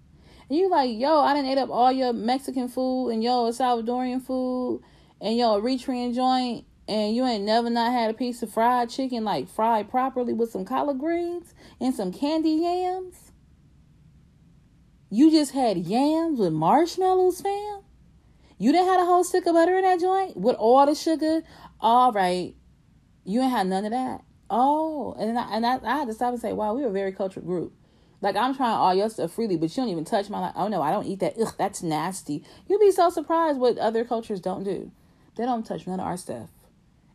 And 0.49 0.59
you're 0.59 0.71
like, 0.71 0.97
yo, 0.97 1.23
I 1.23 1.35
didn't 1.35 1.51
ate 1.51 1.59
up 1.59 1.71
all 1.71 1.91
your 1.91 2.13
Mexican 2.13 2.69
food 2.69 3.09
and 3.09 3.21
yo, 3.21 3.51
Salvadorian 3.51 4.23
food 4.23 4.81
and 5.21 5.37
yo, 5.37 5.61
Eritrean 5.61 6.15
joint 6.15 6.67
and 6.91 7.15
you 7.15 7.25
ain't 7.25 7.45
never 7.45 7.71
not 7.71 7.93
had 7.93 8.11
a 8.11 8.15
piece 8.15 8.43
of 8.43 8.53
fried 8.53 8.91
chicken 8.91 9.23
like 9.23 9.49
fried 9.49 9.89
properly 9.89 10.33
with 10.33 10.51
some 10.51 10.65
collard 10.65 10.99
greens 10.99 11.55
and 11.81 11.95
some 11.95 12.13
candy 12.13 12.51
yams. 12.51 13.31
You 15.09 15.31
just 15.31 15.53
had 15.53 15.79
yams 15.79 16.41
with 16.41 16.53
marshmallows, 16.53 17.41
fam. 17.41 17.83
You 18.59 18.73
didn't 18.73 18.89
have 18.89 19.01
a 19.01 19.05
whole 19.05 19.23
stick 19.23 19.47
of 19.47 19.55
butter 19.55 19.77
in 19.77 19.83
that 19.83 20.01
joint 20.01 20.37
with 20.37 20.57
all 20.57 20.85
the 20.85 20.97
sugar. 20.97 21.43
All 21.81 22.11
right, 22.11 22.55
you 23.25 23.41
ain't 23.41 23.53
had 23.53 23.69
none 23.69 23.85
of 23.85 23.93
that. 23.93 24.23
Oh, 24.51 25.15
and 25.19 25.39
I, 25.39 25.55
and 25.55 25.65
I, 25.65 25.79
I 25.85 25.99
had 25.99 26.09
to 26.09 26.15
stop 26.15 26.33
and 26.33 26.43
say, 26.43 26.53
wow, 26.53 26.75
we 26.75 26.83
were 26.83 26.89
a 26.89 26.93
very 26.93 27.13
cultured 27.13 27.47
group. 27.47 27.73
Like 28.21 28.37
I'm 28.37 28.55
trying 28.55 28.75
all 28.75 28.95
your 28.95 29.09
stuff 29.09 29.33
freely, 29.33 29.57
but 29.57 29.71
you 29.71 29.83
don't 29.83 29.91
even 29.91 30.05
touch 30.05 30.29
my. 30.29 30.41
Like, 30.41 30.55
oh 30.57 30.69
no, 30.69 30.83
I 30.83 30.91
don't 30.91 31.07
eat 31.07 31.21
that. 31.21 31.37
Ugh, 31.41 31.55
that's 31.57 31.83
nasty. 31.83 32.45
You'd 32.69 32.81
be 32.81 32.91
so 32.91 33.11
surprised 33.11 33.59
what 33.59 33.79
other 33.79 34.05
cultures 34.05 34.41
don't 34.41 34.65
do. 34.65 34.91
They 35.37 35.45
don't 35.45 35.65
touch 35.65 35.87
none 35.87 36.01
of 36.01 36.07
our 36.07 36.17
stuff, 36.17 36.51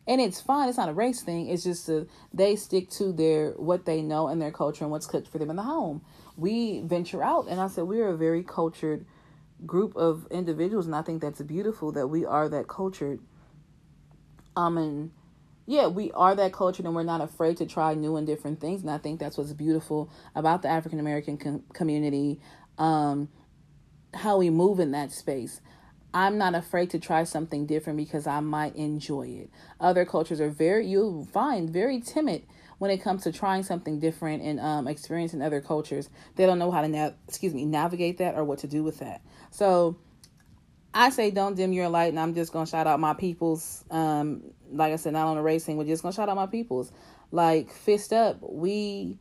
and 0.08 0.22
it's 0.22 0.40
fine. 0.42 0.70
It's 0.70 0.78
not 0.78 0.90
a 0.90 0.94
race 0.94 1.22
thing. 1.22 1.48
It's 1.48 1.64
just 1.64 1.90
a, 1.90 2.08
they 2.34 2.56
stick 2.56 2.90
to 2.92 3.12
their 3.12 3.52
what 3.52 3.86
they 3.86 4.02
know 4.02 4.28
and 4.28 4.42
their 4.42 4.52
culture 4.52 4.84
and 4.84 4.92
what's 4.92 5.08
cooked 5.08 5.28
for 5.28 5.40
them 5.40 5.50
in 5.50 5.56
the 5.56 5.64
home. 5.64 6.02
We 6.38 6.82
venture 6.82 7.24
out, 7.24 7.48
and 7.48 7.60
I 7.60 7.68
said 7.68 7.86
we're 7.86 8.10
a 8.10 8.18
very 8.18 8.44
cultured 8.44 9.06
group 9.66 9.96
of 9.96 10.28
individuals, 10.32 10.86
and 10.86 10.96
I 10.96 11.02
think 11.02 11.22
that's 11.22 11.42
beautiful 11.42 11.92
that 11.94 12.08
we 12.08 12.26
are 12.26 12.50
that 12.50 12.68
cultured. 12.68 13.20
Um 14.56 14.78
and 14.78 15.12
yeah, 15.66 15.88
we 15.88 16.12
are 16.12 16.36
that 16.36 16.54
cultured 16.54 16.86
and 16.86 16.96
we're 16.96 17.04
not 17.04 17.22
afraid 17.22 17.58
to 17.58 17.66
try 17.66 17.94
new 17.96 18.16
and 18.18 18.28
different 18.28 18.60
things. 18.62 18.82
And 18.82 18.92
I 18.92 18.98
think 18.98 19.20
that's 19.20 19.38
what's 19.38 19.54
beautiful 19.54 20.12
about 20.36 20.62
the 20.62 20.68
African 20.68 21.00
American 21.00 21.38
com- 21.38 21.64
community, 21.74 22.40
um, 22.78 23.30
how 24.14 24.38
we 24.38 24.50
move 24.50 24.80
in 24.80 24.92
that 24.92 25.12
space. 25.12 25.62
I'm 26.16 26.38
not 26.38 26.56
afraid 26.56 26.92
to 26.92 27.00
try 27.00 27.26
something 27.26 27.66
different 27.66 27.98
because 27.98 28.26
I 28.26 28.40
might 28.40 28.78
enjoy 28.78 29.28
it. 29.28 29.50
Other 29.82 30.06
cultures 30.06 30.40
are 30.40 30.50
very, 30.50 30.88
you'll 30.88 31.26
find, 31.26 31.70
very 31.70 32.00
timid 32.00 32.44
when 32.78 32.90
it 32.90 33.00
comes 33.00 33.24
to 33.24 33.34
trying 33.34 33.64
something 33.64 34.00
different 34.00 34.42
and 34.42 34.58
um, 34.62 34.88
experiencing 34.88 35.42
other 35.42 35.60
cultures. 35.60 36.10
They 36.38 36.46
don't 36.46 36.58
know 36.58 36.72
how 36.72 36.82
to, 36.82 36.88
nav- 36.88 37.16
excuse 37.28 37.54
me, 37.54 37.66
navigate 37.66 38.20
that 38.20 38.36
or 38.36 38.46
what 38.46 38.60
to 38.60 38.68
do 38.68 38.82
with 38.82 39.00
that. 39.00 39.22
So 39.52 39.98
I 40.94 41.10
say 41.10 41.32
don't 41.32 41.56
dim 41.56 41.74
your 41.74 41.90
light, 41.90 42.08
and 42.08 42.20
I'm 42.20 42.34
just 42.34 42.54
gonna 42.54 42.66
shout 42.66 42.88
out 42.88 43.02
my 43.02 43.14
peoples. 43.14 43.84
Um, 43.92 44.44
like 44.72 44.94
I 44.94 44.96
said, 44.96 45.12
not 45.12 45.28
on 45.28 45.36
the 45.36 45.42
racing, 45.42 45.76
we're 45.76 45.84
just 45.84 46.02
gonna 46.02 46.16
shout 46.16 46.30
out 46.30 46.38
my 46.38 46.48
peoples. 46.48 46.94
Like 47.32 47.70
fist 47.70 48.14
up, 48.14 48.38
we 48.42 49.20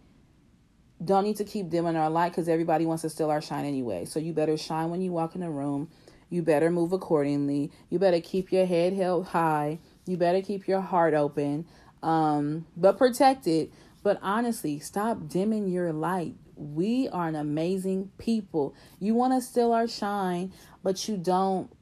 don't 1.04 1.24
need 1.24 1.38
to 1.38 1.44
keep 1.44 1.70
dimming 1.70 1.96
our 1.96 2.08
light 2.08 2.28
because 2.28 2.48
everybody 2.48 2.86
wants 2.86 3.02
to 3.02 3.10
steal 3.10 3.30
our 3.30 3.42
shine 3.42 3.64
anyway. 3.64 4.04
So 4.04 4.20
you 4.20 4.32
better 4.32 4.56
shine 4.56 4.90
when 4.90 5.02
you 5.02 5.10
walk 5.10 5.34
in 5.34 5.40
the 5.40 5.50
room. 5.50 5.90
You 6.34 6.42
better 6.42 6.68
move 6.68 6.92
accordingly. 6.92 7.70
You 7.90 8.00
better 8.00 8.20
keep 8.20 8.50
your 8.50 8.66
head 8.66 8.92
held 8.92 9.26
high. 9.28 9.78
You 10.04 10.16
better 10.16 10.42
keep 10.42 10.66
your 10.66 10.80
heart 10.80 11.14
open, 11.14 11.64
um, 12.02 12.66
but 12.76 12.98
protect 12.98 13.46
it. 13.46 13.72
But 14.02 14.18
honestly, 14.20 14.80
stop 14.80 15.28
dimming 15.28 15.68
your 15.68 15.92
light. 15.92 16.34
We 16.56 17.08
are 17.10 17.28
an 17.28 17.36
amazing 17.36 18.10
people. 18.18 18.74
You 18.98 19.14
want 19.14 19.32
to 19.34 19.40
steal 19.40 19.70
our 19.70 19.86
shine, 19.86 20.52
but 20.82 21.06
you 21.06 21.16
don't 21.16 21.72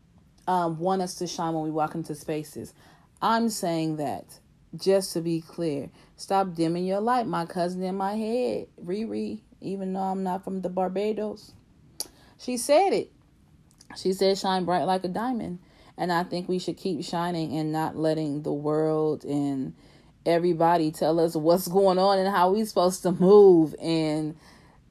um, 0.47 0.79
want 0.79 1.01
us 1.01 1.15
to 1.15 1.27
shine 1.27 1.55
when 1.55 1.65
we 1.65 1.71
walk 1.71 1.95
into 1.95 2.15
spaces. 2.15 2.75
I'm 3.23 3.49
saying 3.49 3.97
that 3.97 4.39
just 4.77 5.15
to 5.15 5.23
be 5.23 5.41
clear. 5.41 5.89
Stop 6.17 6.53
dimming 6.53 6.85
your 6.85 7.01
light. 7.01 7.27
My 7.27 7.47
cousin 7.47 7.83
in 7.83 7.97
my 7.97 8.17
head, 8.17 8.67
Riri, 8.85 9.41
even 9.63 9.95
though 9.95 10.01
I'm 10.01 10.23
not 10.23 10.45
from 10.45 10.61
the 10.61 10.69
Barbados, 10.69 11.55
she 12.39 12.59
said 12.59 12.91
it. 12.93 13.13
She 13.97 14.13
said, 14.13 14.39
shine 14.39 14.65
bright 14.65 14.85
like 14.85 15.05
a 15.05 15.09
diamond. 15.09 15.59
And 15.97 16.13
I 16.13 16.25
think 16.25 16.49
we 16.49 16.59
should 16.59 16.77
keep 16.77 17.05
shining 17.05 17.57
and 17.57 17.73
not 17.73 17.97
letting 17.97 18.43
the 18.43 18.53
world 18.53 19.25
and 19.25 19.75
everybody 20.25 20.91
tell 20.91 21.21
us 21.21 21.35
what's 21.35 21.69
going 21.69 21.99
on 21.99 22.19
and 22.19 22.29
how 22.29 22.53
we 22.53 22.65
supposed 22.65 23.03
to 23.03 23.13
move 23.13 23.75
and 23.81 24.37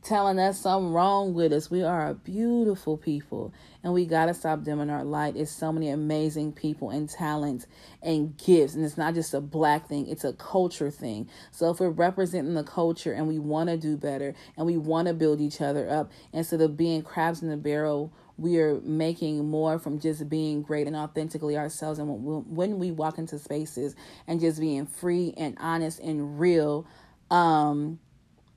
telling 0.03 0.39
us 0.39 0.59
something 0.59 0.91
wrong 0.91 1.33
with 1.33 1.53
us. 1.53 1.69
We 1.69 1.83
are 1.83 2.07
a 2.07 2.13
beautiful 2.13 2.97
people 2.97 3.53
and 3.83 3.93
we 3.93 4.05
got 4.05 4.25
to 4.27 4.33
stop 4.33 4.63
dimming 4.63 4.89
our 4.89 5.03
light. 5.03 5.35
It's 5.35 5.51
so 5.51 5.71
many 5.71 5.89
amazing 5.89 6.53
people 6.53 6.89
and 6.89 7.09
talents 7.09 7.67
and 8.01 8.35
gifts. 8.37 8.73
And 8.73 8.83
it's 8.83 8.97
not 8.97 9.13
just 9.13 9.33
a 9.33 9.41
black 9.41 9.87
thing, 9.87 10.07
it's 10.07 10.23
a 10.23 10.33
culture 10.33 10.91
thing. 10.91 11.29
So 11.51 11.69
if 11.69 11.79
we're 11.79 11.89
representing 11.89 12.55
the 12.55 12.63
culture 12.63 13.13
and 13.13 13.27
we 13.27 13.39
want 13.39 13.69
to 13.69 13.77
do 13.77 13.95
better 13.95 14.33
and 14.57 14.65
we 14.65 14.77
want 14.77 15.07
to 15.07 15.13
build 15.13 15.39
each 15.39 15.61
other 15.61 15.89
up 15.89 16.11
instead 16.33 16.61
of 16.61 16.77
being 16.77 17.03
crabs 17.03 17.41
in 17.41 17.49
the 17.49 17.57
barrel, 17.57 18.11
we 18.41 18.59
are 18.59 18.81
making 18.81 19.45
more 19.45 19.77
from 19.77 19.99
just 19.99 20.27
being 20.27 20.63
great 20.63 20.87
and 20.87 20.95
authentically 20.95 21.57
ourselves. 21.57 21.99
And 21.99 22.09
when 22.47 22.79
we 22.79 22.89
walk 22.89 23.19
into 23.19 23.37
spaces 23.37 23.95
and 24.25 24.39
just 24.39 24.59
being 24.59 24.87
free 24.87 25.33
and 25.37 25.55
honest 25.59 25.99
and 25.99 26.39
real, 26.39 26.87
um, 27.29 27.99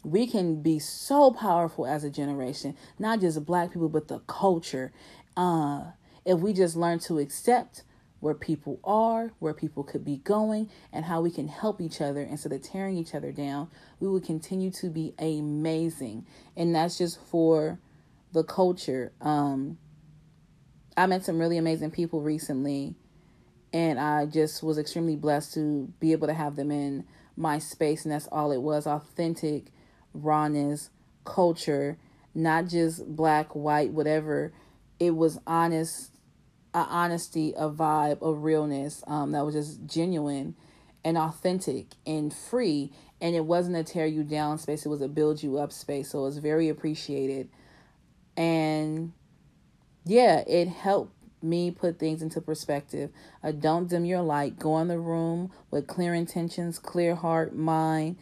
we 0.03 0.27
can 0.27 0.63
be 0.63 0.79
so 0.79 1.31
powerful 1.31 1.87
as 1.87 2.03
a 2.03 2.11
generation, 2.11 2.77
not 2.99 3.21
just 3.21 3.45
black 3.45 3.73
people, 3.73 3.91
but 3.91 4.09
the 4.09 4.21
culture. 4.21 4.91
Uh, 5.37 5.85
if 6.25 6.39
we 6.41 6.55
just 6.55 6.77
learn 6.77 6.99
to 7.01 7.19
accept 7.19 7.83
where 8.21 8.35
people 8.35 8.81
are, 8.85 9.33
where 9.39 9.53
people 9.53 9.85
could 9.85 10.03
be 10.03 10.17
going, 10.17 10.71
and 10.95 11.05
how 11.05 11.21
we 11.21 11.31
can 11.31 11.49
help 11.49 11.79
each 11.79 12.01
other 12.01 12.23
instead 12.23 12.53
of 12.53 12.63
tearing 12.63 12.97
each 12.97 13.15
other 13.15 13.33
down, 13.33 13.69
we 14.01 14.09
will 14.09 14.21
continue 14.21 14.71
to 14.71 14.89
be 14.89 15.13
amazing. 15.19 16.25
And 16.57 16.75
that's 16.75 16.97
just 16.97 17.21
for 17.21 17.79
the 18.35 18.45
culture. 18.45 19.13
Um, 19.23 19.79
I 20.97 21.07
met 21.07 21.25
some 21.25 21.39
really 21.39 21.57
amazing 21.57 21.93
people 21.93 22.21
recently, 22.21 22.95
and 23.73 23.99
I 23.99 24.27
just 24.27 24.63
was 24.63 24.77
extremely 24.77 25.17
blessed 25.17 25.55
to 25.55 25.93
be 26.01 26.13
able 26.13 26.27
to 26.27 26.35
have 26.35 26.57
them 26.57 26.71
in 26.71 27.07
my 27.37 27.59
space, 27.59 28.05
and 28.05 28.13
that's 28.13 28.29
all 28.31 28.53
it 28.53 28.61
was 28.61 28.87
authentic 28.87 29.69
rawness, 30.13 30.91
culture, 31.25 31.97
not 32.35 32.69
just 32.69 33.07
black, 33.17 33.55
white, 33.55 33.93
whatever. 33.93 34.53
It 35.01 35.13
was 35.13 35.39
honest, 35.47 36.11
a 36.75 36.79
honesty, 36.79 37.55
a 37.57 37.71
vibe, 37.71 38.21
a 38.21 38.33
realness 38.33 39.03
um, 39.07 39.33
that 39.33 39.45
was 39.45 39.55
just 39.55 39.87
genuine 39.87 40.55
and 41.05 41.17
authentic 41.17 41.95
and 42.07 42.33
free. 42.33 42.93
And 43.21 43.35
it 43.35 43.45
wasn't 43.45 43.77
a 43.77 43.85
tear 43.85 44.07
you 44.07 44.25
down 44.25 44.59
space, 44.59 44.85
it 44.85 44.89
was 44.89 45.03
a 45.03 45.09
build 45.09 45.43
you 45.43 45.59
up 45.59 45.73
space. 45.73 46.11
So 46.11 46.21
it 46.21 46.23
was 46.23 46.39
very 46.39 46.69
appreciated. 46.69 47.49
And 48.37 49.13
yeah, 50.05 50.43
it 50.47 50.69
helped 50.69 51.13
me 51.43 51.71
put 51.71 51.99
things 51.99 52.23
into 52.23 52.41
perspective. 52.41 53.11
Uh, 53.43 53.53
don't 53.53 53.89
dim 53.89 54.05
your 54.05 54.23
light. 54.23 54.59
Go 54.59 54.79
in 54.79 54.89
the 54.89 54.99
room 54.99 55.53
with 55.71 55.87
clear 55.87 56.15
intentions, 56.15 56.79
clear 56.79 57.15
heart, 57.15 57.55
mind, 57.55 58.17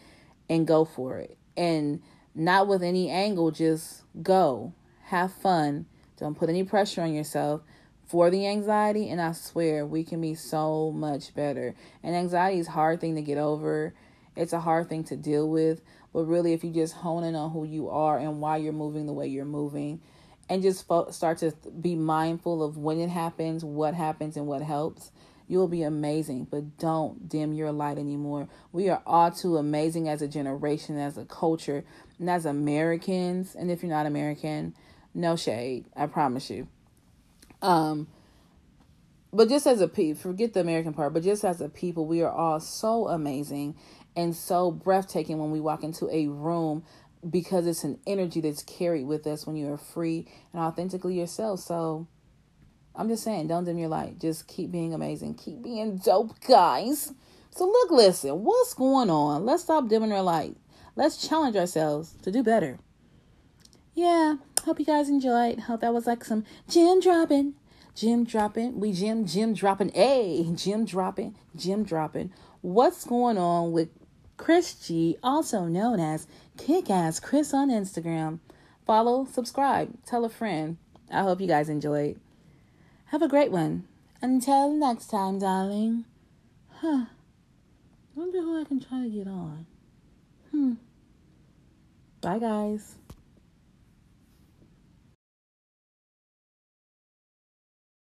and 0.48 0.66
go 0.66 0.85
for 0.85 1.18
it. 1.18 1.37
And 1.57 2.03
not 2.35 2.66
with 2.66 2.83
any 2.83 3.09
angle, 3.11 3.51
just 3.51 4.03
go. 4.22 4.72
Have 5.05 5.33
fun. 5.33 5.87
Don't 6.18 6.37
put 6.37 6.48
any 6.48 6.64
pressure 6.64 7.03
on 7.03 7.14
yourself 7.14 7.62
for 8.07 8.31
the 8.31 8.46
anxiety. 8.46 9.09
And 9.09 9.20
I 9.20 9.33
swear 9.33 9.87
we 9.87 10.05
can 10.05 10.20
be 10.20 10.35
so 10.35 10.90
much 10.90 11.35
better. 11.35 11.75
And 12.03 12.14
anxiety 12.14 12.59
is 12.59 12.68
a 12.68 12.72
hard 12.72 13.01
thing 13.01 13.14
to 13.16 13.22
get 13.22 13.38
over, 13.38 13.94
it's 14.35 14.53
a 14.53 14.61
hard 14.61 14.88
thing 14.88 15.05
to 15.05 15.16
deal 15.16 15.48
with. 15.48 15.83
But 16.12 16.25
really, 16.25 16.53
if 16.53 16.62
you 16.62 16.70
just 16.70 16.94
hone 16.94 17.25
in 17.25 17.35
on 17.35 17.51
who 17.51 17.64
you 17.64 17.88
are 17.88 18.18
and 18.18 18.40
why 18.40 18.59
you're 18.59 18.72
moving 18.72 19.07
the 19.07 19.12
way 19.12 19.27
you're 19.27 19.44
moving, 19.44 20.01
and 20.48 20.62
just 20.62 20.87
fo- 20.87 21.11
start 21.11 21.38
to 21.38 21.53
be 21.81 21.94
mindful 21.94 22.62
of 22.62 22.77
when 22.77 23.01
it 23.01 23.09
happens, 23.09 23.64
what 23.64 23.94
happens, 23.94 24.37
and 24.37 24.46
what 24.46 24.61
helps, 24.61 25.11
you 25.48 25.59
will 25.59 25.68
be 25.68 25.83
amazing. 25.83 26.46
But 26.51 26.77
don't 26.79 27.29
dim 27.29 27.55
your 27.55 27.72
light 27.72 27.98
anymore. 27.98 28.48
We 28.72 28.88
are 28.90 29.03
all 29.07 29.31
too 29.31 29.57
amazing 29.57 30.09
as 30.09 30.20
a 30.20 30.29
generation, 30.29 30.98
as 30.98 31.16
a 31.16 31.25
culture, 31.25 31.85
and 32.18 32.29
as 32.29 32.44
Americans. 32.44 33.55
And 33.55 33.70
if 33.70 33.83
you're 33.83 33.90
not 33.90 34.07
American, 34.07 34.75
no 35.14 35.37
shade, 35.37 35.87
I 35.96 36.07
promise 36.07 36.51
you. 36.51 36.68
Um, 37.62 38.09
but 39.33 39.48
just 39.48 39.66
as 39.66 39.81
a 39.81 39.88
people, 39.88 40.20
forget 40.20 40.53
the 40.53 40.61
American 40.61 40.92
part, 40.92 41.14
but 41.14 41.22
just 41.22 41.44
as 41.44 41.62
a 41.62 41.68
people, 41.68 42.05
we 42.05 42.20
are 42.22 42.31
all 42.31 42.61
so 42.61 43.09
amazing 43.09 43.77
and 44.16 44.35
so 44.35 44.70
breathtaking 44.70 45.38
when 45.38 45.51
we 45.51 45.61
walk 45.61 45.83
into 45.83 46.09
a 46.11 46.27
room 46.27 46.85
because 47.29 47.66
it's 47.66 47.85
an 47.85 47.98
energy 48.07 48.40
that's 48.40 48.62
carried 48.62 49.07
with 49.07 49.27
us 49.27 49.46
when 49.46 49.57
you're 49.57 49.77
free 49.77 50.27
and 50.53 50.62
authentically 50.62 51.18
yourself. 51.18 51.61
So 51.61 52.07
I'm 52.94 53.09
just 53.09 53.22
saying, 53.22 53.46
don't 53.46 53.64
dim 53.64 53.79
your 53.79 53.88
light. 53.88 54.18
Just 54.18 54.48
keep 54.48 54.70
being 54.70 54.92
amazing. 54.92 55.35
Keep 55.35 55.62
being 55.62 55.98
dope, 55.98 56.40
guys. 56.46 57.12
So 57.51 57.66
look, 57.66 57.90
listen, 57.90 58.42
what's 58.42 58.75
going 58.75 59.11
on? 59.11 59.46
Let's 59.46 59.62
stop 59.62 59.88
dimming 59.88 60.12
our 60.12 60.22
light. 60.22 60.57
Let's 60.96 61.27
challenge 61.27 61.57
ourselves 61.57 62.14
to 62.22 62.33
do 62.33 62.42
better. 62.42 62.79
Yeah, 63.94 64.37
hope 64.64 64.79
you 64.79 64.87
guys 64.87 65.09
enjoyed. 65.09 65.61
Hope 65.61 65.81
that 65.81 65.94
was 65.94 66.07
like 66.07 66.25
some 66.25 66.44
gym 66.68 67.01
dropping. 67.01 67.55
Gym 67.94 68.25
dropping. 68.25 68.81
We 68.81 68.92
gym, 68.92 69.27
gym 69.27 69.53
dropping. 69.53 69.90
Hey, 69.90 70.51
gym 70.55 70.85
dropping, 70.87 71.37
gym 71.55 71.85
dropping. 71.85 72.33
What's 72.62 73.05
going 73.05 73.37
on 73.37 73.72
with 73.72 73.90
Chris 74.43 74.75
G, 74.75 75.17
also 75.23 75.67
known 75.67 76.01
as 76.01 76.27
Kick 76.59 76.91
Ass 76.91 77.21
Chris 77.21 77.55
on 77.55 77.71
Instagram. 77.71 78.41
Follow, 78.85 79.25
subscribe, 79.25 79.97
tell 80.05 80.25
a 80.25 80.29
friend. 80.29 80.79
I 81.13 81.23
hope 81.23 81.41
you 81.41 81.47
guys 81.47 81.69
enjoyed. 81.69 82.19
Have 83.07 83.23
a 83.23 83.29
great 83.29 83.53
one. 83.53 83.85
Until 84.21 84.73
next 84.73 85.07
time, 85.07 85.39
darling. 85.39 86.07
Huh. 86.81 87.05
Wonder 88.17 88.41
who 88.41 88.61
I 88.61 88.65
can 88.65 88.81
try 88.81 89.05
to 89.05 89.09
get 89.09 89.29
on. 89.29 89.65
Hmm. 90.51 90.73
Bye, 92.21 92.41
guys. 92.41 92.97